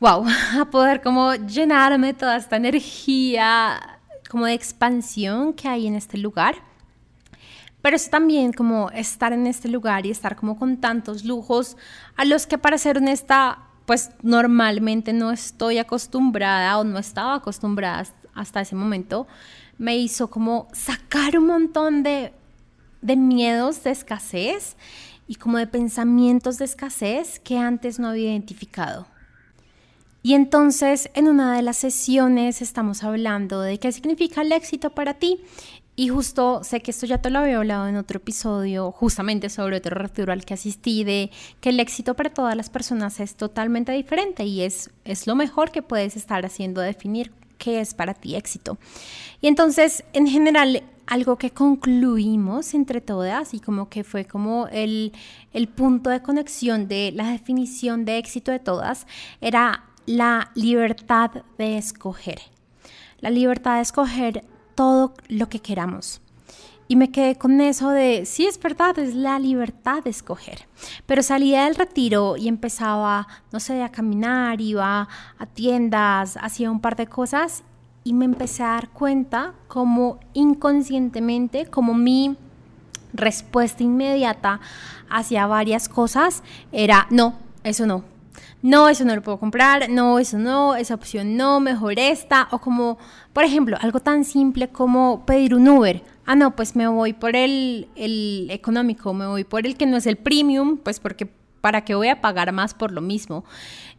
[0.00, 0.24] wow,
[0.58, 3.98] a poder como llenarme toda esta energía
[4.30, 6.54] como de expansión que hay en este lugar.
[7.82, 11.76] Pero es también como estar en este lugar y estar como con tantos lujos
[12.16, 18.06] a los que para ser honesta, pues normalmente no estoy acostumbrada o no estaba acostumbrada
[18.34, 19.26] hasta ese momento
[19.78, 22.32] me hizo como sacar un montón de,
[23.00, 24.76] de miedos de escasez
[25.26, 29.06] y como de pensamientos de escasez que antes no había identificado.
[30.22, 35.14] Y entonces en una de las sesiones estamos hablando de qué significa el éxito para
[35.14, 35.40] ti.
[35.94, 39.76] Y justo sé que esto ya te lo había hablado en otro episodio, justamente sobre
[39.76, 43.92] otro retiro al que asistí, de que el éxito para todas las personas es totalmente
[43.92, 47.30] diferente y es, es lo mejor que puedes estar haciendo definir
[47.62, 48.76] qué es para ti éxito.
[49.40, 55.12] Y entonces, en general, algo que concluimos entre todas y como que fue como el,
[55.52, 59.06] el punto de conexión de la definición de éxito de todas,
[59.40, 62.40] era la libertad de escoger.
[63.20, 64.44] La libertad de escoger
[64.74, 66.21] todo lo que queramos.
[66.92, 70.66] Y me quedé con eso de, sí, es verdad, es la libertad de escoger.
[71.06, 76.80] Pero salía del retiro y empezaba, no sé, a caminar, iba a tiendas, hacía un
[76.80, 77.64] par de cosas
[78.04, 82.36] y me empecé a dar cuenta como inconscientemente, como mi
[83.14, 84.60] respuesta inmediata
[85.08, 88.04] hacia varias cosas era, no, eso no,
[88.60, 92.58] no, eso no lo puedo comprar, no, eso no, esa opción no, mejor esta, o
[92.58, 92.98] como,
[93.32, 96.11] por ejemplo, algo tan simple como pedir un Uber.
[96.24, 99.96] Ah, no, pues me voy por el, el económico, me voy por el que no
[99.96, 101.26] es el premium, pues porque
[101.60, 103.44] para qué voy a pagar más por lo mismo.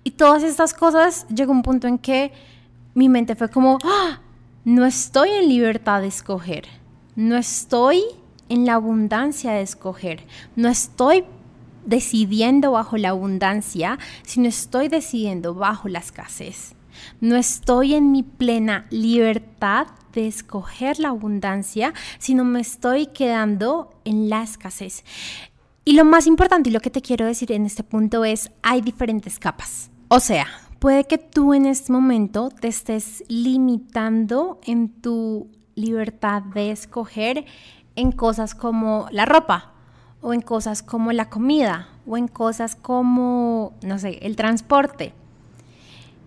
[0.04, 2.32] Y todas estas cosas llegó un punto en que
[2.94, 4.20] mi mente fue como, ¡Ah!
[4.64, 6.66] no estoy en libertad de escoger,
[7.16, 8.04] no estoy
[8.50, 11.26] en la abundancia de escoger, no estoy
[11.86, 16.76] decidiendo bajo la abundancia, sino estoy decidiendo bajo la escasez.
[17.20, 24.30] No estoy en mi plena libertad de escoger la abundancia, sino me estoy quedando en
[24.30, 25.04] la escasez.
[25.86, 28.82] Y lo más importante y lo que te quiero decir en este punto es, hay
[28.82, 29.92] diferentes capas.
[30.08, 30.48] O sea,
[30.80, 37.46] puede que tú en este momento te estés limitando en tu libertad de escoger
[37.96, 39.74] en cosas como la ropa,
[40.24, 45.14] o en cosas como la comida o en cosas como, no sé, el transporte.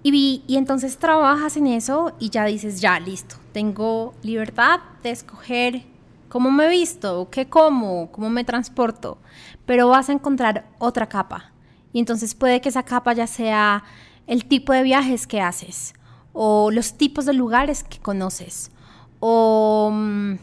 [0.08, 5.82] Y, y entonces trabajas en eso y ya dices, ya, listo, tengo libertad de escoger
[6.28, 9.18] cómo me visto, qué como, cómo me transporto,
[9.64, 11.50] pero vas a encontrar otra capa.
[11.92, 13.82] Y entonces puede que esa capa ya sea
[14.28, 15.92] el tipo de viajes que haces,
[16.32, 18.70] o los tipos de lugares que conoces,
[19.18, 20.34] o mm,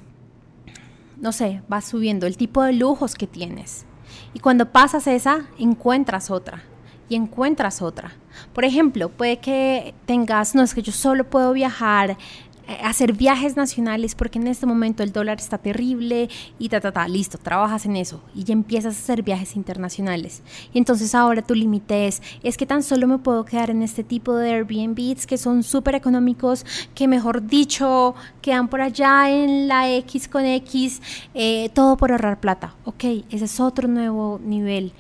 [1.22, 3.86] no sé, vas subiendo el tipo de lujos que tienes.
[4.34, 6.64] Y cuando pasas esa, encuentras otra
[7.08, 8.18] y encuentras otra.
[8.54, 12.18] Por ejemplo, puede que tengas, no es que yo solo puedo viajar
[12.66, 16.94] eh, hacer viajes nacionales porque en este momento el dólar está terrible y ta, ta,
[16.94, 20.44] ta, listo, trabajas en eso y ya empiezas a hacer viajes internacionales.
[20.74, 24.06] Y entonces ahora tu límite es, es que tan solo me puedo quedar en este
[24.06, 26.66] tipo de Airbnbs que son súper económicos,
[26.96, 31.02] que mejor dicho, quedan por allá en la X con X,
[31.34, 32.76] eh, todo por ahorrar plata.
[32.86, 34.94] Ok, ese es otro nuevo nivel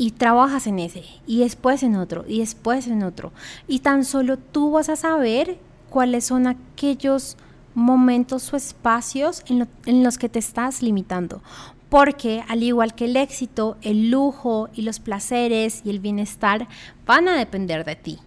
[0.00, 3.34] y trabajas en ese, y después en otro, y después en otro.
[3.68, 5.58] Y tan solo tú vas a saber
[5.90, 7.36] cuáles son aquellos
[7.74, 11.42] momentos o espacios en, los que te estás limitando.
[11.90, 16.66] Porque al igual que el éxito, el lujo y los placeres y el bienestar
[17.04, 18.18] van a depender de ti.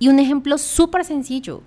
[0.00, 1.62] Y un ejemplo súper sencillo.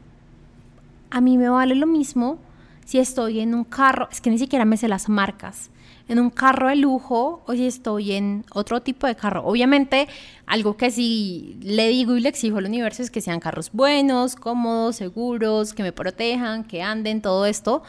[1.11, 2.39] A mí me vale lo mismo
[2.83, 5.69] si estoy en un carro, es que ni siquiera me sé las marcas,
[6.09, 9.45] en un carro de lujo si estoy en otro tipo de carro.
[9.45, 10.07] Obviamente,
[10.47, 14.35] algo que sí le digo y le exijo al universo es que sean carros buenos,
[14.35, 17.83] cómodos, seguros, que me protejan, que anden, todo esto.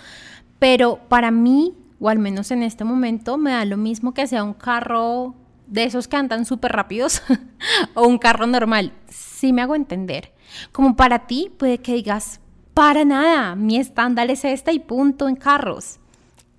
[0.59, 4.45] Pero para mí, o al menos en este momento, me da lo mismo que sea
[4.45, 5.35] un carro
[5.67, 7.23] de esos que andan súper rápidos
[7.95, 8.93] o un carro normal.
[9.09, 10.35] Sí me hago entender.
[10.73, 12.41] Como para ti puede que digas,
[12.75, 16.01] para nada, mi estándar es este y punto en carros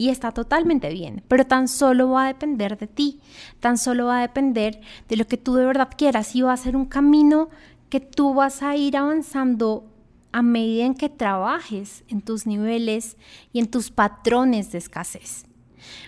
[0.02, 3.20] y está totalmente bien, pero tan solo va a depender de ti,
[3.60, 6.58] tan solo va a depender de lo que tú de verdad quieras y va a
[6.58, 7.50] ser un camino
[7.88, 9.86] que tú vas a ir avanzando
[10.32, 13.16] a medida en que trabajes en tus niveles
[13.54, 15.46] y en tus patrones de escasez.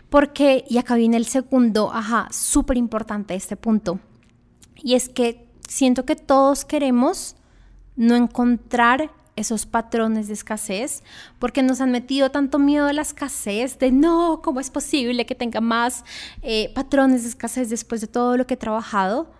[0.09, 3.99] Porque, y acá viene el segundo, ajá, súper importante este punto,
[4.75, 7.35] y es que siento que todos queremos
[7.95, 11.03] no encontrar esos patrones de escasez,
[11.39, 15.35] porque nos han metido tanto miedo a la escasez, de no, ¿cómo es posible que
[15.35, 16.03] tenga más
[16.41, 19.31] eh, patrones de escasez después de todo lo que he trabajado?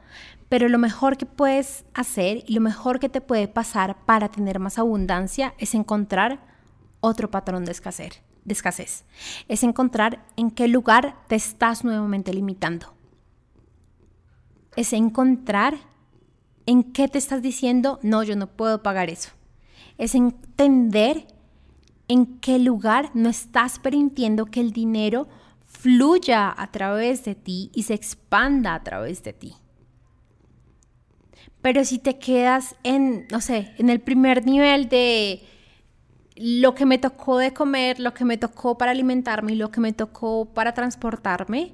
[0.50, 4.60] Pero lo mejor que puedes hacer y lo mejor que te puede pasar para tener
[4.60, 6.44] más abundancia es encontrar
[7.00, 9.06] otro patrón de escasez, de escasez.
[9.48, 12.94] Es encontrar en qué lugar te estás nuevamente limitando.
[14.76, 15.78] Es encontrar
[16.66, 19.32] en qué te estás diciendo, no, yo no puedo pagar eso
[19.98, 21.28] es entender
[22.08, 25.28] en qué lugar no estás permitiendo que el dinero
[25.66, 29.56] fluya a través de ti y se expanda a través de ti.
[31.62, 35.44] Pero si te quedas en, no sé, en el primer nivel de
[36.36, 39.80] lo que me tocó de comer, lo que me tocó para alimentarme y lo que
[39.80, 41.74] me tocó para transportarme,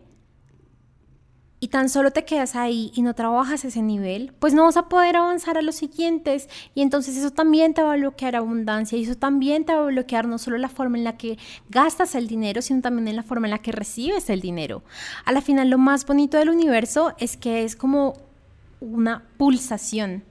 [1.60, 4.88] y tan solo te quedas ahí y no trabajas ese nivel, pues no vas a
[4.88, 9.04] poder avanzar a los siguientes y entonces eso también te va a bloquear abundancia y
[9.04, 11.38] eso también te va a bloquear no solo la forma en la que
[11.70, 14.84] gastas el dinero, sino también en la forma en la que recibes el dinero.
[15.26, 18.14] A la final lo más bonito del universo es que es como
[18.80, 20.24] una pulsación.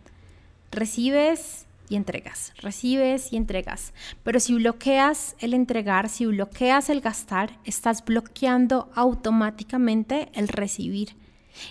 [0.70, 3.92] Recibes y entregas, recibes y entregas.
[4.22, 11.16] Pero si bloqueas el entregar, si bloqueas el gastar, estás bloqueando automáticamente el recibir.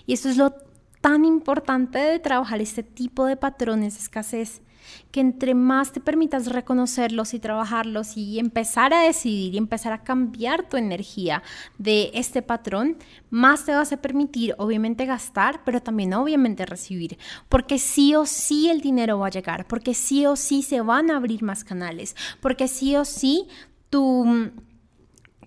[0.06, 0.54] Y eso es lo
[1.02, 4.62] tan importante de trabajar este tipo de patrones de escasez
[5.12, 10.04] que entre más te permitas reconocerlos y trabajarlos y empezar a decidir y empezar a
[10.04, 11.44] cambiar tu energía
[11.78, 12.98] de este patrón,
[13.30, 17.18] más te vas a permitir obviamente gastar, pero también obviamente recibir,
[17.50, 21.12] porque sí o sí el dinero va a llegar, porque sí o sí se van
[21.12, 23.48] a abrir más canales, porque sí o sí
[23.90, 24.52] tu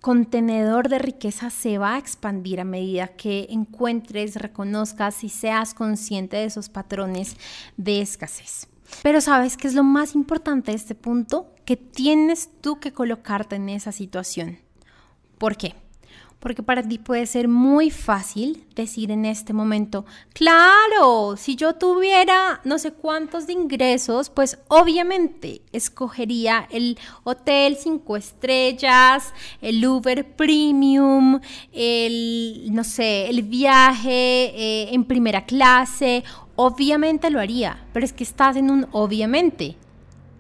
[0.01, 6.39] contenedor de riqueza se va a expandir a medida que encuentres, reconozcas y seas consciente
[6.39, 7.37] de esos patrones
[7.77, 8.67] de escasez.
[9.03, 11.55] Pero sabes qué es lo más importante de este punto?
[11.65, 14.59] Que tienes tú que colocarte en esa situación.
[15.39, 15.75] ¿Por qué?
[16.41, 22.63] Porque para ti puede ser muy fácil decir en este momento, claro, si yo tuviera
[22.65, 31.41] no sé cuántos de ingresos, pues obviamente escogería el hotel cinco estrellas, el Uber Premium,
[31.73, 36.25] el, no sé, el viaje eh, en primera clase
[36.63, 39.79] Obviamente lo haría, pero es que estás en un obviamente.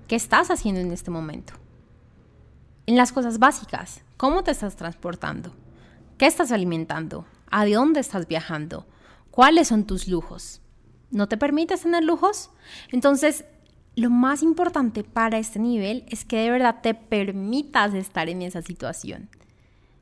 [0.07, 1.55] ¿Qué estás haciendo en este momento?
[2.85, 5.55] En las cosas básicas, ¿cómo te estás transportando?
[6.19, 7.25] ¿Qué estás alimentando?
[7.51, 8.87] ¿A dónde estás viajando?
[9.31, 10.61] ¿Cuáles son tus lujos?
[11.11, 12.51] ¿No te permites tener lujos?
[12.93, 13.47] Entonces,
[13.97, 18.61] lo más importante para este nivel es que de verdad te permitas estar en esa
[18.61, 19.31] situación.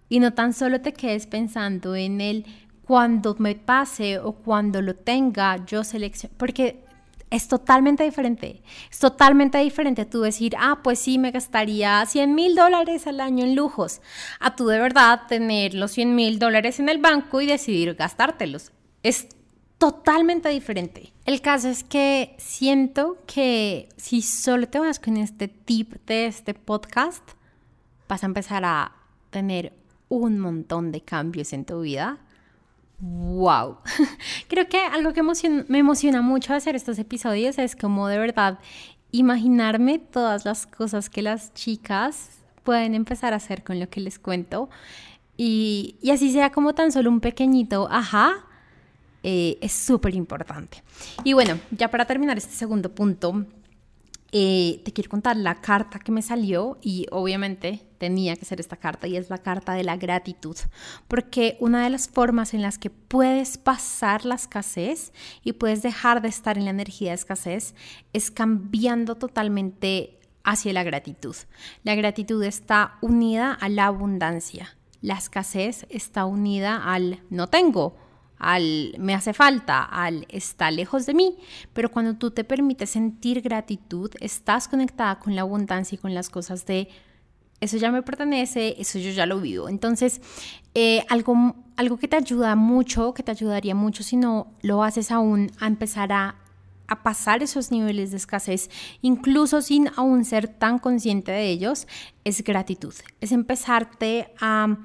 [0.09, 2.44] Y no tan solo te quedes pensando en el
[2.88, 6.83] cuando me pase o cuando lo tenga, yo selecciono, porque
[7.29, 8.62] es totalmente diferente.
[8.90, 13.44] Es totalmente diferente tú decir, ah, pues sí, me gastaría 100 mil dólares al año
[13.44, 14.01] en lujos,
[14.40, 18.72] a tú de verdad tener los 100 mil dólares en el banco y decidir gastártelos.
[19.03, 19.29] Es
[19.77, 21.12] totalmente diferente.
[21.27, 26.54] El caso es que siento que si solo te vas con este tip de este
[26.54, 27.33] podcast,
[28.08, 28.92] vas a empezar a
[29.29, 29.75] tener
[30.08, 32.21] un montón de cambios en tu vida.
[33.01, 33.79] ¡Wow!
[34.49, 38.59] Creo que algo que me emociona mucho hacer estos episodios es como de verdad
[39.13, 42.31] imaginarme todas las cosas que las chicas
[42.65, 44.69] pueden empezar a hacer con lo que les cuento.
[45.37, 48.44] Y, y así sea como tan solo un pequeñito ajá,
[49.23, 50.83] eh, es súper importante.
[51.25, 53.44] Y bueno, ya para terminar este segundo punto,
[54.33, 58.77] eh, te quiero contar la carta que me salió y obviamente tenía que ser esta
[58.77, 60.57] carta y es la carta de la gratitud,
[61.09, 66.23] porque una de las formas en las que puedes pasar la escasez y puedes dejar
[66.23, 67.75] de estar en la energía de escasez
[68.13, 71.37] es cambiando totalmente hacia la gratitud.
[71.83, 78.94] La gratitud está unida a la abundancia, la escasez está unida al no tengo al
[78.99, 81.38] me hace falta, al está lejos de mí,
[81.73, 86.31] pero cuando tú te permites sentir gratitud, estás conectada con la abundancia y con las
[86.31, 86.88] cosas de
[87.61, 89.69] eso ya me pertenece, eso yo ya lo vivo.
[89.69, 90.21] Entonces,
[90.75, 95.11] eh, algo, algo que te ayuda mucho, que te ayudaría mucho si no lo haces
[95.11, 96.37] aún, a empezar a,
[96.87, 98.71] a pasar esos niveles de escasez,
[99.02, 101.87] incluso sin aún ser tan consciente de ellos,
[102.25, 102.94] es gratitud.
[103.21, 104.79] Es empezarte a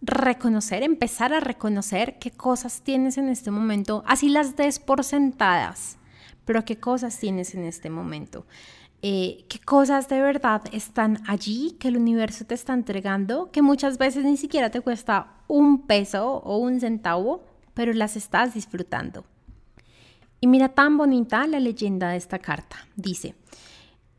[0.00, 5.96] reconocer, empezar a reconocer qué cosas tienes en este momento, así las des por sentadas,
[6.44, 8.44] pero qué cosas tienes en este momento.
[9.02, 13.98] Eh, qué cosas de verdad están allí, que el universo te está entregando, que muchas
[13.98, 17.42] veces ni siquiera te cuesta un peso o un centavo,
[17.74, 19.24] pero las estás disfrutando.
[20.40, 22.76] Y mira tan bonita la leyenda de esta carta.
[22.96, 23.34] Dice,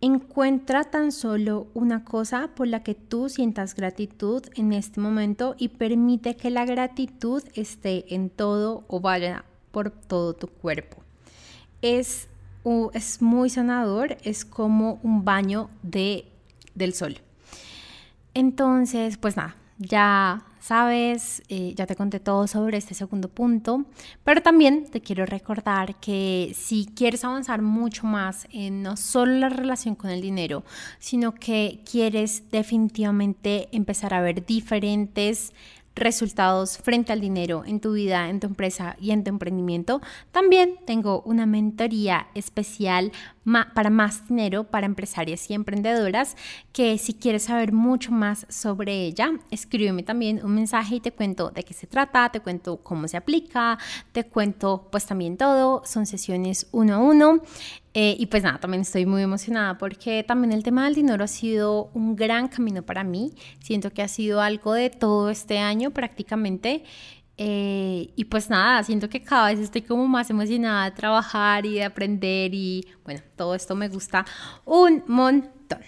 [0.06, 5.70] Encuentra tan solo una cosa por la que tú sientas gratitud en este momento y
[5.70, 10.98] permite que la gratitud esté en todo o vaya por todo tu cuerpo.
[11.82, 12.28] Es,
[12.94, 16.26] es muy sanador, es como un baño de,
[16.76, 17.20] del sol.
[18.34, 23.86] Entonces, pues nada, ya sabes, eh, ya te conté todo sobre este segundo punto,
[24.24, 29.50] pero también te quiero recordar que si quieres avanzar mucho más en no solo la
[29.50, 30.64] relación con el dinero,
[31.00, 35.52] sino que quieres definitivamente empezar a ver diferentes
[35.96, 40.02] resultados frente al dinero en tu vida, en tu empresa y en tu emprendimiento.
[40.32, 43.12] También tengo una mentoría especial
[43.74, 46.36] para más dinero para empresarias y emprendedoras
[46.72, 51.52] que si quieres saber mucho más sobre ella, escríbeme también un mensaje y te cuento
[51.52, 53.78] de qué se trata, te cuento cómo se aplica,
[54.12, 57.42] te cuento pues también todo, son sesiones uno a uno.
[57.96, 61.28] Eh, y pues nada, también estoy muy emocionada porque también el tema del dinero ha
[61.28, 63.34] sido un gran camino para mí.
[63.60, 66.84] Siento que ha sido algo de todo este año prácticamente.
[67.38, 71.74] Eh, y pues nada, siento que cada vez estoy como más emocionada de trabajar y
[71.74, 74.26] de aprender y bueno, todo esto me gusta
[74.66, 75.80] un montón.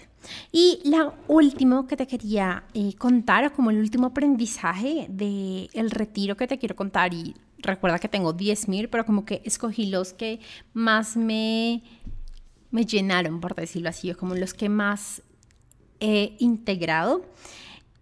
[0.50, 5.90] Y la último que te quería eh, contar, o como el último aprendizaje del el
[5.90, 10.12] retiro que te quiero contar, y recuerda que tengo 10.000, pero como que escogí los
[10.12, 10.40] que
[10.72, 11.82] más me,
[12.72, 15.22] me llenaron, por decirlo así, como los que más
[16.00, 17.24] he integrado.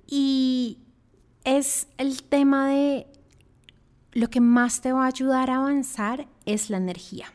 [0.07, 0.79] Y
[1.45, 3.07] es el tema de
[4.15, 7.27] lo que más te va a ayudar a avanzar es la energía.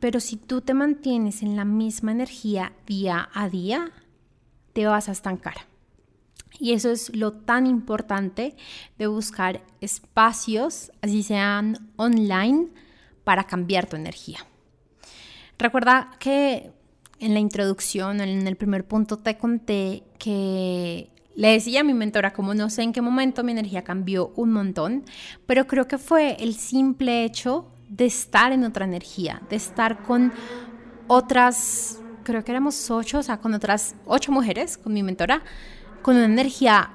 [0.00, 3.90] Pero si tú te mantienes en la misma energía día a día,
[4.72, 5.54] te vas a estancar.
[6.60, 8.56] Y eso es lo tan importante
[8.96, 12.68] de buscar espacios, así sean online,
[13.24, 14.38] para cambiar tu energía.
[15.58, 16.70] Recuerda que
[17.18, 22.32] en la introducción, en el primer punto, te conté que le decía a mi mentora,
[22.32, 25.04] como no sé en qué momento mi energía cambió un montón,
[25.46, 30.32] pero creo que fue el simple hecho de estar en otra energía, de estar con
[31.06, 35.42] otras, creo que éramos ocho, o sea, con otras ocho mujeres, con mi mentora,
[36.02, 36.90] con una energía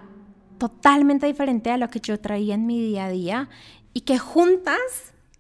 [0.58, 3.50] totalmente diferente a lo que yo traía en mi día a día
[3.94, 4.78] y que juntas,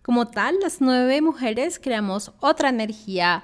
[0.01, 3.43] como tal, las nueve mujeres creamos otra energía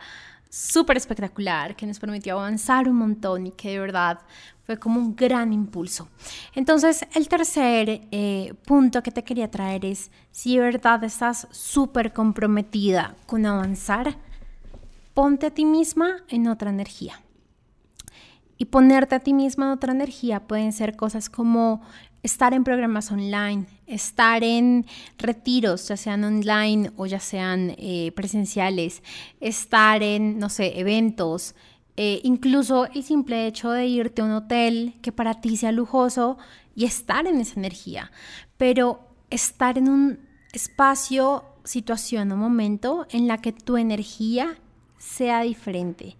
[0.49, 4.19] súper espectacular que nos permitió avanzar un montón y que de verdad
[4.65, 6.09] fue como un gran impulso.
[6.55, 12.13] Entonces, el tercer eh, punto que te quería traer es, si de verdad estás súper
[12.13, 14.17] comprometida con avanzar,
[15.13, 17.21] ponte a ti misma en otra energía.
[18.57, 21.81] Y ponerte a ti misma en otra energía pueden ser cosas como
[22.25, 24.85] estar en programas online, estar en
[25.19, 29.03] retiros, ya sean online o ya sean eh, presenciales,
[29.39, 31.53] estar en, no sé, eventos,
[31.97, 36.37] eh, incluso el simple hecho de irte a un hotel que para ti sea lujoso
[36.75, 38.11] y estar en esa energía,
[38.57, 40.19] pero estar en un
[40.51, 44.57] espacio situación o momento en la que tu energía
[44.97, 46.17] sea diferente,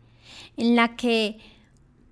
[0.56, 1.40] en la que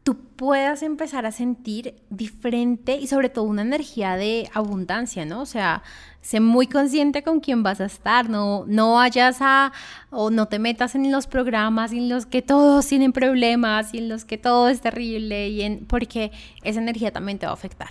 [0.03, 5.41] tú puedas empezar a sentir diferente y sobre todo una energía de abundancia, ¿no?
[5.41, 5.81] O sea,
[6.21, 9.71] sé muy consciente con quién vas a estar, no, no vayas a
[10.09, 14.09] o no te metas en los programas en los que todos tienen problemas y en
[14.09, 16.31] los que todo es terrible y en, porque
[16.63, 17.89] esa energía también te va a afectar.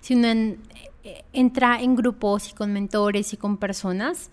[0.00, 4.30] Si uno eh, entra en grupos y con mentores y con personas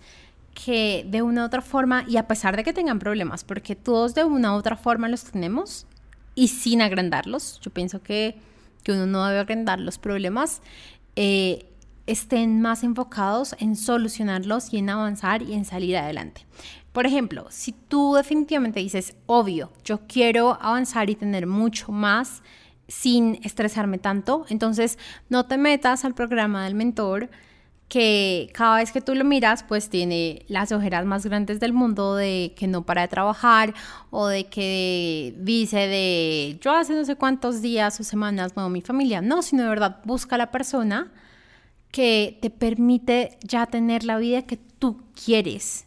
[0.54, 4.14] que de una u otra forma, y a pesar de que tengan problemas, porque todos
[4.14, 5.86] de una u otra forma los tenemos,
[6.38, 7.58] y sin agrandarlos.
[7.60, 8.36] Yo pienso que,
[8.84, 10.62] que uno no debe agrandar los problemas.
[11.16, 11.66] Eh,
[12.06, 16.46] estén más enfocados en solucionarlos y en avanzar y en salir adelante.
[16.92, 22.44] Por ejemplo, si tú definitivamente dices, obvio, yo quiero avanzar y tener mucho más
[22.86, 24.96] sin estresarme tanto, entonces
[25.28, 27.30] no te metas al programa del mentor
[27.88, 32.14] que cada vez que tú lo miras, pues tiene las ojeras más grandes del mundo
[32.14, 33.74] de que no para de trabajar
[34.10, 38.82] o de que dice de yo hace no sé cuántos días o semanas muevo mi
[38.82, 39.22] familia.
[39.22, 41.10] No, sino de verdad busca la persona
[41.90, 45.86] que te permite ya tener la vida que tú quieres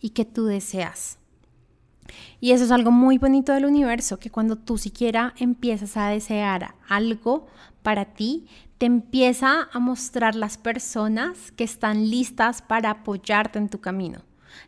[0.00, 1.18] y que tú deseas.
[2.40, 6.74] Y eso es algo muy bonito del universo, que cuando tú siquiera empiezas a desear
[6.88, 7.46] algo
[7.82, 8.46] para ti,
[8.78, 14.22] te empieza a mostrar las personas que están listas para apoyarte en tu camino.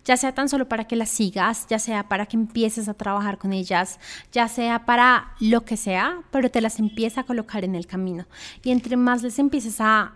[0.05, 3.39] Ya sea tan solo para que las sigas, ya sea para que empieces a trabajar
[3.39, 3.99] con ellas,
[4.33, 8.27] ya sea para lo que sea, pero te las empieza a colocar en el camino.
[8.63, 10.15] Y entre más les empieces a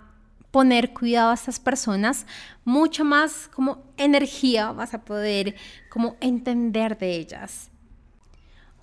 [0.51, 2.27] poner cuidado a estas personas,
[2.65, 5.57] mucho más como energía vas a poder
[5.89, 7.71] como entender de ellas.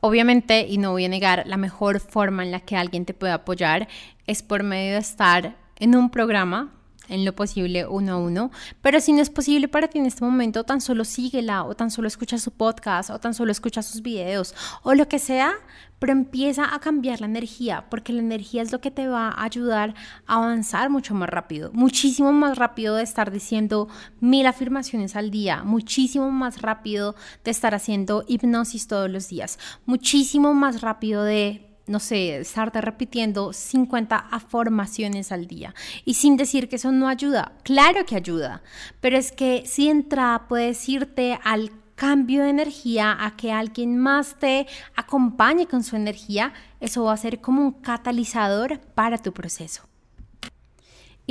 [0.03, 3.33] Obviamente, y no voy a negar, la mejor forma en la que alguien te puede
[3.33, 3.87] apoyar
[4.31, 6.71] es por medio de estar en un programa,
[7.09, 8.51] en lo posible uno a uno,
[8.81, 11.91] pero si no es posible para ti en este momento, tan solo síguela o tan
[11.91, 15.51] solo escucha su podcast o tan solo escucha sus videos o lo que sea,
[15.99, 19.43] pero empieza a cambiar la energía, porque la energía es lo que te va a
[19.43, 19.93] ayudar
[20.25, 23.89] a avanzar mucho más rápido, muchísimo más rápido de estar diciendo
[24.21, 30.53] mil afirmaciones al día, muchísimo más rápido de estar haciendo hipnosis todos los días, muchísimo
[30.53, 35.73] más rápido de no sé, estarte repitiendo 50 afirmaciones al día.
[36.05, 38.61] Y sin decir que eso no ayuda, claro que ayuda,
[38.99, 44.39] pero es que si entra puedes irte al cambio de energía, a que alguien más
[44.39, 44.65] te
[44.95, 49.90] acompañe con su energía, eso va a ser como un catalizador para tu proceso.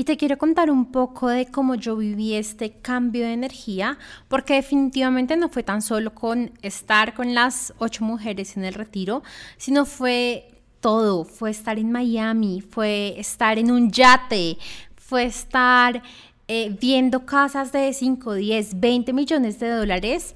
[0.01, 3.99] Y te quiero contar un poco de cómo yo viví este cambio de energía,
[4.29, 9.23] porque definitivamente no fue tan solo con estar con las ocho mujeres en el retiro,
[9.59, 14.57] sino fue todo, fue estar en Miami, fue estar en un yate,
[14.97, 16.03] fue estar
[16.49, 20.35] eh, viendo casas de 5, 10, 20 millones de dólares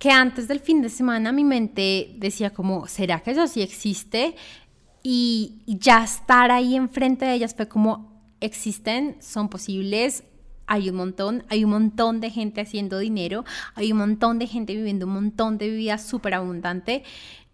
[0.00, 4.34] que antes del fin de semana mi mente decía como, ¿será que eso sí existe?
[5.04, 10.24] Y, ya estar ahí enfrente de ellas fue como, existen, son posibles,
[10.66, 14.74] hay un montón, hay un montón de gente haciendo dinero, hay un montón de gente
[14.74, 17.04] viviendo un montón de vida súper abundante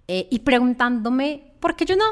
[0.08, 2.04] eh, y preguntándome, ¿por qué yo no?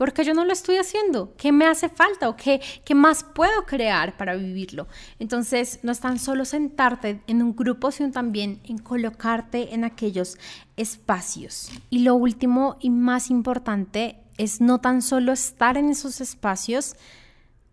[0.00, 1.34] ¿Por qué yo no lo estoy haciendo?
[1.36, 4.88] ¿Qué me hace falta o qué, qué más puedo crear para vivirlo?
[5.18, 10.38] Entonces, no es tan solo sentarte en un grupo, sino también en colocarte en aquellos
[10.78, 11.70] espacios.
[11.90, 16.96] Y lo último y más importante es no tan solo estar en esos espacios,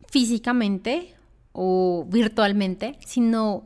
[0.09, 1.15] físicamente
[1.51, 3.65] o virtualmente, sino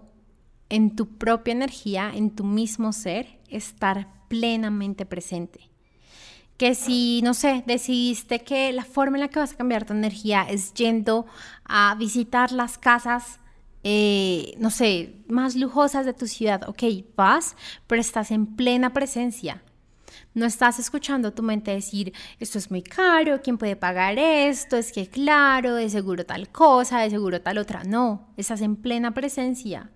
[0.69, 5.69] en tu propia energía, en tu mismo ser, estar plenamente presente.
[6.57, 9.93] Que si, no sé, decidiste que la forma en la que vas a cambiar tu
[9.93, 11.25] energía es yendo
[11.65, 13.39] a visitar las casas,
[13.83, 16.83] eh, no sé, más lujosas de tu ciudad, ok,
[17.17, 19.63] vas, pero estás en plena presencia,
[20.33, 24.77] no estás escuchando tu mente decir, esto es muy caro, ¿quién puede pagar esto?
[24.77, 27.83] Es que claro, de seguro tal cosa, de seguro tal otra.
[27.83, 29.91] No, estás en plena presencia,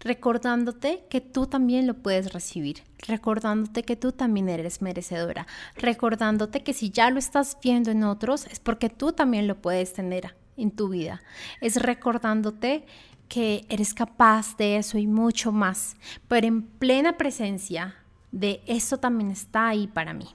[0.00, 5.46] recordándote que tú también lo puedes recibir, recordándote que tú también eres merecedora,
[5.76, 9.92] recordándote que si ya lo estás viendo en otros es porque tú también lo puedes
[9.92, 11.22] tener en tu vida.
[11.60, 12.84] Es recordándote
[13.28, 15.96] que eres capaz de eso y mucho más,
[16.28, 17.96] pero en plena presencia
[18.32, 20.26] de eso también está ahí para mí.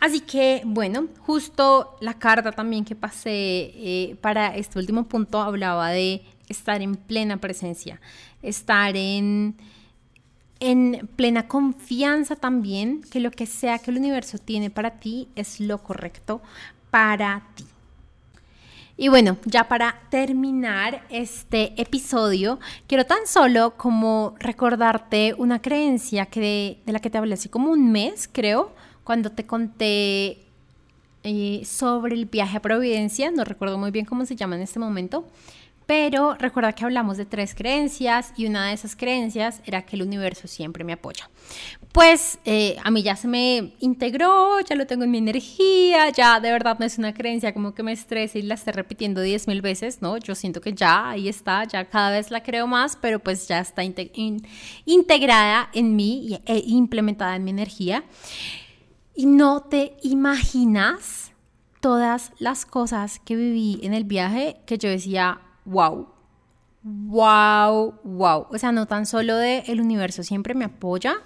[0.00, 5.90] Así que, bueno, justo la carta también que pasé eh, para este último punto hablaba
[5.90, 8.00] de estar en plena presencia,
[8.42, 9.56] estar en,
[10.60, 15.60] en plena confianza también que lo que sea que el universo tiene para ti es
[15.60, 16.42] lo correcto
[16.90, 17.64] para ti.
[18.96, 26.80] Y bueno, ya para terminar este episodio, quiero tan solo como recordarte una creencia que
[26.86, 28.72] de, la que te hablé hace como un mes, creo,
[29.02, 30.38] cuando te conté
[31.24, 34.78] eh, sobre el viaje a Providencia, no recuerdo muy bien cómo se llama en este
[34.78, 35.26] momento,
[35.86, 40.02] pero recuerda que hablamos de tres creencias y una de esas creencias era que el
[40.02, 41.28] universo siempre me apoya.
[41.92, 46.40] Pues eh, a mí ya se me integró, ya lo tengo en mi energía, ya
[46.40, 49.46] de verdad no es una creencia como que me estrese y la esté repitiendo diez
[49.46, 50.16] mil veces, ¿no?
[50.16, 53.60] Yo siento que ya ahí está, ya cada vez la creo más, pero pues ya
[53.60, 58.04] está integrada en mí e implementada en mi energía.
[59.14, 61.32] Y no te imaginas
[61.80, 66.08] todas las cosas que viví en el viaje que yo decía, wow,
[66.82, 68.46] wow, wow.
[68.50, 71.16] O sea, no tan solo de el universo siempre me apoya,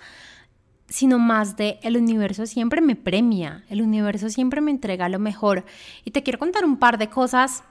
[0.88, 5.64] sino más de el universo siempre me premia, el universo siempre me entrega lo mejor.
[6.04, 7.62] Y te quiero contar un par de cosas,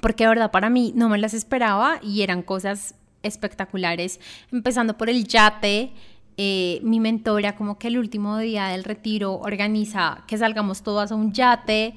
[0.00, 4.20] porque de verdad para mí no me las esperaba y eran cosas espectaculares,
[4.52, 5.92] empezando por el yate.
[6.36, 11.14] Eh, mi mentora como que el último día del retiro organiza que salgamos todas a
[11.14, 11.94] un yate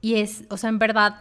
[0.00, 1.20] y es, o sea, en verdad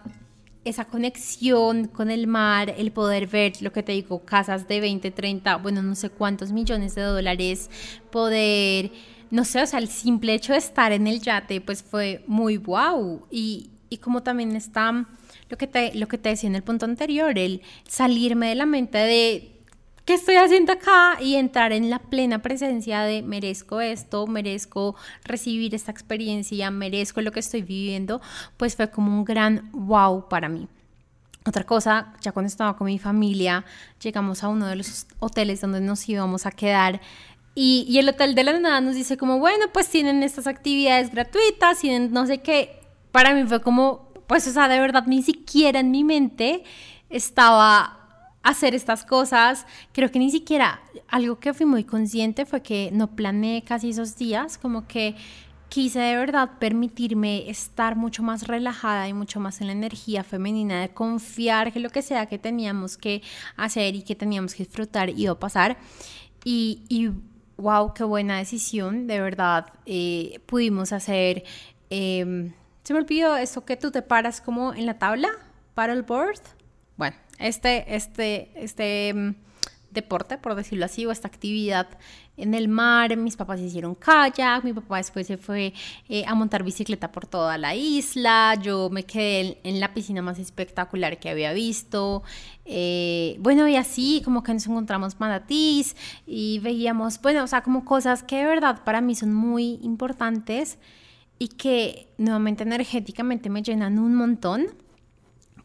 [0.65, 5.11] esa conexión con el mar, el poder ver lo que te digo, casas de 20,
[5.11, 7.69] 30, bueno, no sé cuántos millones de dólares,
[8.11, 8.91] poder,
[9.29, 12.57] no sé, o sea, el simple hecho de estar en el yate, pues fue muy
[12.57, 13.25] wow.
[13.29, 15.05] Y, y como también está
[15.49, 18.65] lo que, te, lo que te decía en el punto anterior, el salirme de la
[18.65, 19.52] mente de
[20.05, 21.17] ¿qué estoy haciendo acá?
[21.21, 27.31] Y entrar en la plena presencia de merezco esto, merezco recibir esta experiencia, merezco lo
[27.31, 28.21] que estoy viviendo,
[28.57, 30.67] pues fue como un gran wow para mí.
[31.45, 33.65] Otra cosa, ya cuando estaba con mi familia,
[34.01, 37.01] llegamos a uno de los hoteles donde nos íbamos a quedar
[37.55, 41.11] y, y el hotel de la nada nos dice como, bueno, pues tienen estas actividades
[41.11, 42.79] gratuitas, tienen no sé qué.
[43.11, 46.63] Para mí fue como, pues, o sea, de verdad, ni siquiera en mi mente
[47.09, 48.02] estaba
[48.43, 49.65] hacer estas cosas.
[49.93, 54.15] Creo que ni siquiera algo que fui muy consciente fue que no planeé casi esos
[54.15, 55.15] días, como que
[55.69, 60.81] quise de verdad permitirme estar mucho más relajada y mucho más en la energía femenina
[60.81, 63.23] de confiar que lo que sea que teníamos que
[63.57, 65.77] hacer y que teníamos que disfrutar iba a pasar.
[66.45, 67.09] Y, y
[67.57, 71.43] wow, qué buena decisión, de verdad eh, pudimos hacer...
[71.89, 75.29] Em, se me olvidó eso que tú te paras como en la tabla,
[75.73, 76.41] paddleboard.
[76.97, 79.35] Bueno, este, este, este mm,
[79.93, 81.87] deporte, por decirlo así, o esta actividad
[82.35, 83.15] en el mar.
[83.15, 85.73] Mis papás hicieron kayak, mi papá después se fue
[86.09, 90.39] eh, a montar bicicleta por toda la isla, yo me quedé en, la piscina más
[90.39, 92.23] espectacular que había visto.
[92.65, 97.85] Eh, bueno, y así como que nos encontramos manatís y veíamos, bueno, o sea, como
[97.85, 100.77] cosas que de verdad para mí son muy importantes
[101.39, 104.82] y que nuevamente energéticamente me llenan un montón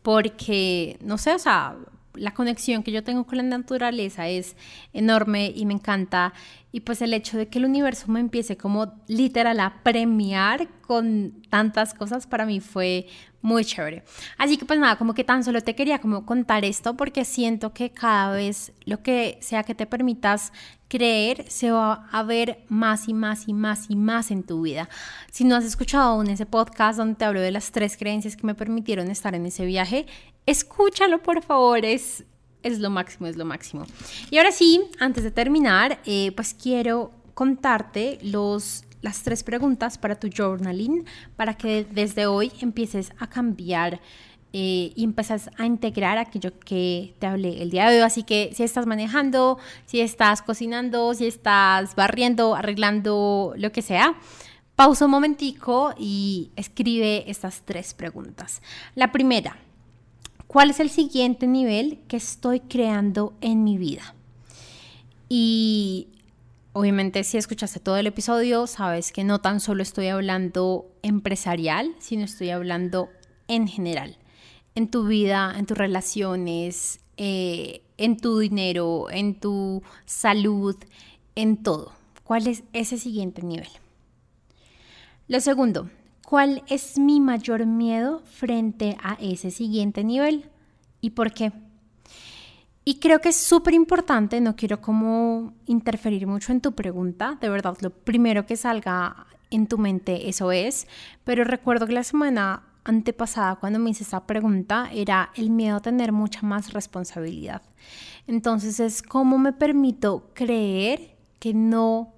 [0.03, 1.77] porque, no sé, o sea,
[2.19, 4.57] la conexión que yo tengo con la naturaleza es
[4.93, 6.33] enorme y me encanta.
[6.71, 11.43] Y pues el hecho de que el universo me empiece como literal a premiar con
[11.49, 13.07] tantas cosas para mí fue
[13.41, 14.05] muy chévere.
[14.37, 17.73] Así que pues nada, como que tan solo te quería como contar esto porque siento
[17.73, 20.53] que cada vez lo que sea que te permitas
[20.89, 24.89] creer se va a ver más y más y más y más en tu vida.
[25.31, 28.47] Si no has escuchado aún ese podcast donde te hablo de las tres creencias que
[28.47, 30.07] me permitieron estar en ese viaje,
[30.51, 32.25] escúchalo por favor, es,
[32.63, 33.87] es lo máximo, es lo máximo.
[34.31, 40.19] Y ahora sí, antes de terminar, eh, pues quiero contarte los las tres preguntas para
[40.19, 41.05] tu journaling
[41.37, 44.01] para que desde hoy empieces a cambiar
[44.53, 48.03] eh, y empiezas a integrar aquello que te hablé el día de hoy.
[48.03, 54.15] Así que si estás manejando, si estás cocinando, si estás barriendo, arreglando, lo que sea,
[54.75, 58.63] pausa un momentico y escribe estas tres preguntas.
[58.95, 59.59] La primera,
[60.49, 64.15] ¿cuál es el siguiente nivel que estoy creando en mi vida?
[65.29, 66.09] Y
[66.75, 72.23] Obviamente si escuchaste todo el episodio, sabes que no tan solo estoy hablando empresarial, sino
[72.23, 73.09] estoy hablando
[73.49, 74.17] en general
[74.79, 80.77] en tu vida, en tus relaciones, eh, en tu dinero, en tu salud,
[81.35, 81.93] en todo.
[82.23, 83.69] ¿Cuál es ese siguiente nivel?
[85.27, 85.91] Lo segundo,
[86.29, 90.51] ¿cuál es mi mayor miedo frente a ese siguiente nivel
[91.01, 91.53] y por qué?
[92.85, 97.49] Y creo que es súper importante, no quiero como interferir mucho en tu pregunta, de
[97.49, 100.87] verdad, lo primero que salga en tu mente eso es,
[101.25, 105.81] pero recuerdo que la semana antepasada cuando me hice esta pregunta era el miedo a
[105.81, 107.63] tener mucha más responsabilidad.
[108.27, 112.18] Entonces es cómo me permito creer que no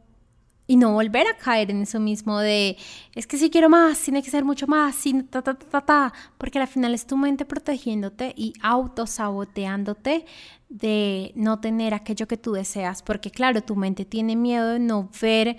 [0.70, 2.76] y no volver a caer en eso mismo de,
[3.16, 6.12] es que si quiero más, tiene que ser mucho más, sin ta, ta, ta, ta,
[6.38, 10.24] porque al final es tu mente protegiéndote y autosaboteándote
[10.68, 15.10] de no tener aquello que tú deseas, porque claro, tu mente tiene miedo de no
[15.20, 15.56] ver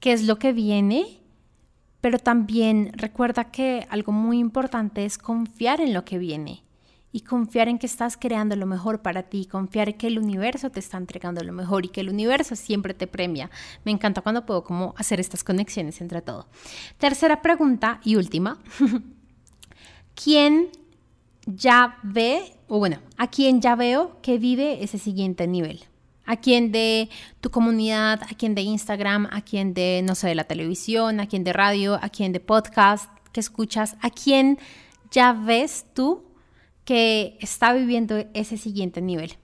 [0.00, 1.20] qué es lo que viene,
[2.00, 6.65] pero también recuerda que algo muy importante es confiar en lo que viene
[7.12, 10.70] y confiar en que estás creando lo mejor para ti, confiar en que el universo
[10.70, 13.50] te está entregando lo mejor y que el universo siempre te premia.
[13.84, 16.46] Me encanta cuando puedo como hacer estas conexiones entre todo.
[16.98, 18.58] Tercera pregunta y última.
[20.14, 20.68] ¿Quién
[21.46, 25.84] ya ve, o bueno, a quién ya veo que vive ese siguiente nivel?
[26.26, 27.08] ¿A quién de
[27.40, 28.20] tu comunidad?
[28.24, 29.28] ¿A quién de Instagram?
[29.30, 31.20] ¿A quién de, no sé, de la televisión?
[31.20, 31.98] ¿A quién de radio?
[32.02, 33.96] ¿A quién de podcast que escuchas?
[34.00, 34.58] ¿A quién
[35.12, 36.24] ya ves tú
[36.86, 39.36] que está viviendo ese siguiente nivel.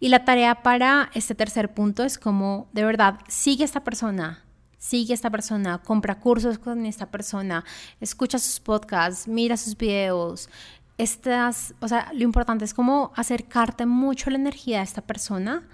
[0.00, 4.44] Y la tarea para este tercer punto es como, de verdad, sigue esta persona,
[4.78, 7.64] sigue esta persona, compra cursos con esta persona,
[8.00, 10.48] escucha sus podcasts, mira sus videos.
[10.96, 15.66] Estas, o sea, lo importante es como acercarte mucho a la energía de esta persona,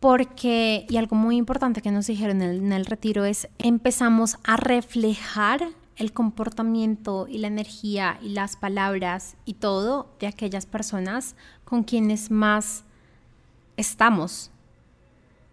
[0.00, 4.38] porque, y algo muy importante que nos dijeron en el, en el retiro es, empezamos
[4.44, 11.36] a reflejar el comportamiento y la energía y las palabras y todo de aquellas personas
[11.64, 12.84] con quienes más
[13.76, 14.50] estamos,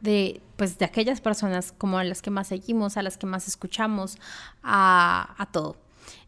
[0.01, 3.47] de, pues, de aquellas personas como a las que más seguimos, a las que más
[3.47, 4.17] escuchamos,
[4.61, 5.77] a, a todo.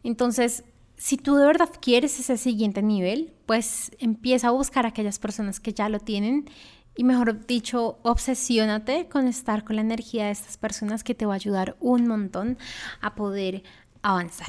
[0.02, 0.64] Entonces,
[0.96, 5.60] si tú de verdad quieres ese siguiente nivel, pues empieza a buscar a aquellas personas
[5.60, 6.48] que ya lo tienen
[6.96, 11.34] y mejor dicho, obsesiónate con estar con la energía de estas personas que te va
[11.34, 12.56] a ayudar un montón
[13.02, 13.62] a poder
[14.10, 14.48] avanzar.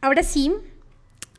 [0.00, 0.52] Ahora sí,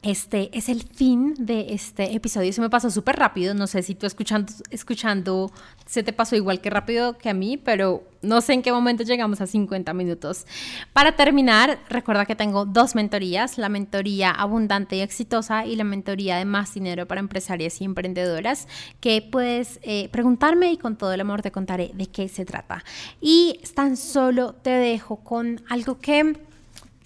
[0.01, 2.53] este es el fin de este episodio.
[2.53, 3.53] Se me pasó súper rápido.
[3.53, 5.51] No sé si tú escuchando, escuchando
[5.85, 9.03] se te pasó igual que rápido que a mí, pero no sé en qué momento
[9.03, 10.45] llegamos a 50 minutos.
[10.93, 16.37] Para terminar, recuerda que tengo dos mentorías, la mentoría abundante y exitosa y la mentoría
[16.37, 18.69] de más dinero para empresarias y emprendedoras,
[19.01, 22.85] que puedes eh, preguntarme y con todo el amor te contaré de qué se trata.
[23.19, 26.47] Y tan solo te dejo con algo que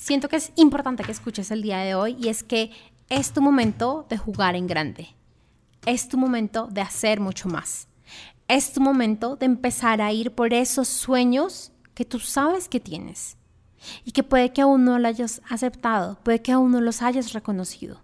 [0.04, 2.72] siento que es importante que escuches el día de hoy y es que
[3.08, 5.16] es tu momento de jugar en grande.
[5.86, 7.88] Es tu momento de hacer mucho más.
[8.50, 13.38] Es tu momento de empezar a ir por esos sueños que tú sabes que tienes
[14.04, 17.32] y que puede que aún no lo hayas aceptado, puede que aún no los hayas
[17.32, 18.03] reconocido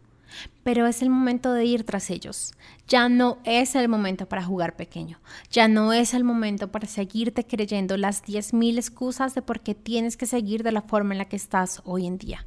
[0.70, 2.54] pero es el momento de ir tras ellos.
[2.88, 5.20] Ya no es el momento para jugar pequeño.
[5.50, 10.16] Ya no es el momento para seguirte creyendo las 10.000 excusas de por qué tienes
[10.16, 12.46] que seguir de la forma en la que estás hoy en día.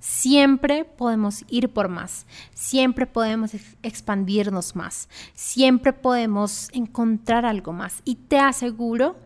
[0.00, 3.50] Siempre podemos ir por más, siempre podemos
[3.82, 8.00] expandirnos más, siempre podemos encontrar algo más.
[8.06, 9.16] Y te aseguro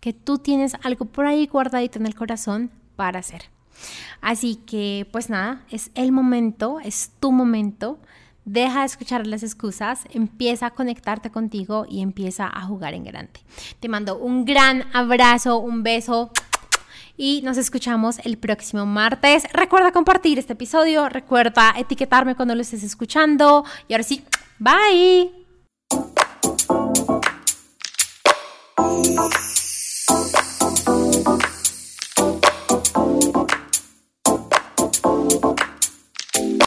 [0.00, 3.51] que tú tienes algo por ahí guardadito en el corazón para hacer.
[4.20, 7.98] Así que, pues nada, es el momento, es tu momento.
[8.44, 13.40] Deja de escuchar las excusas, empieza a conectarte contigo y empieza a jugar en grande.
[13.78, 16.32] Te mando un gran abrazo, un beso
[17.16, 19.44] y nos escuchamos el próximo martes.
[19.52, 24.24] Recuerda compartir este episodio, recuerda etiquetarme cuando lo estés escuchando y ahora sí,
[24.58, 25.30] bye.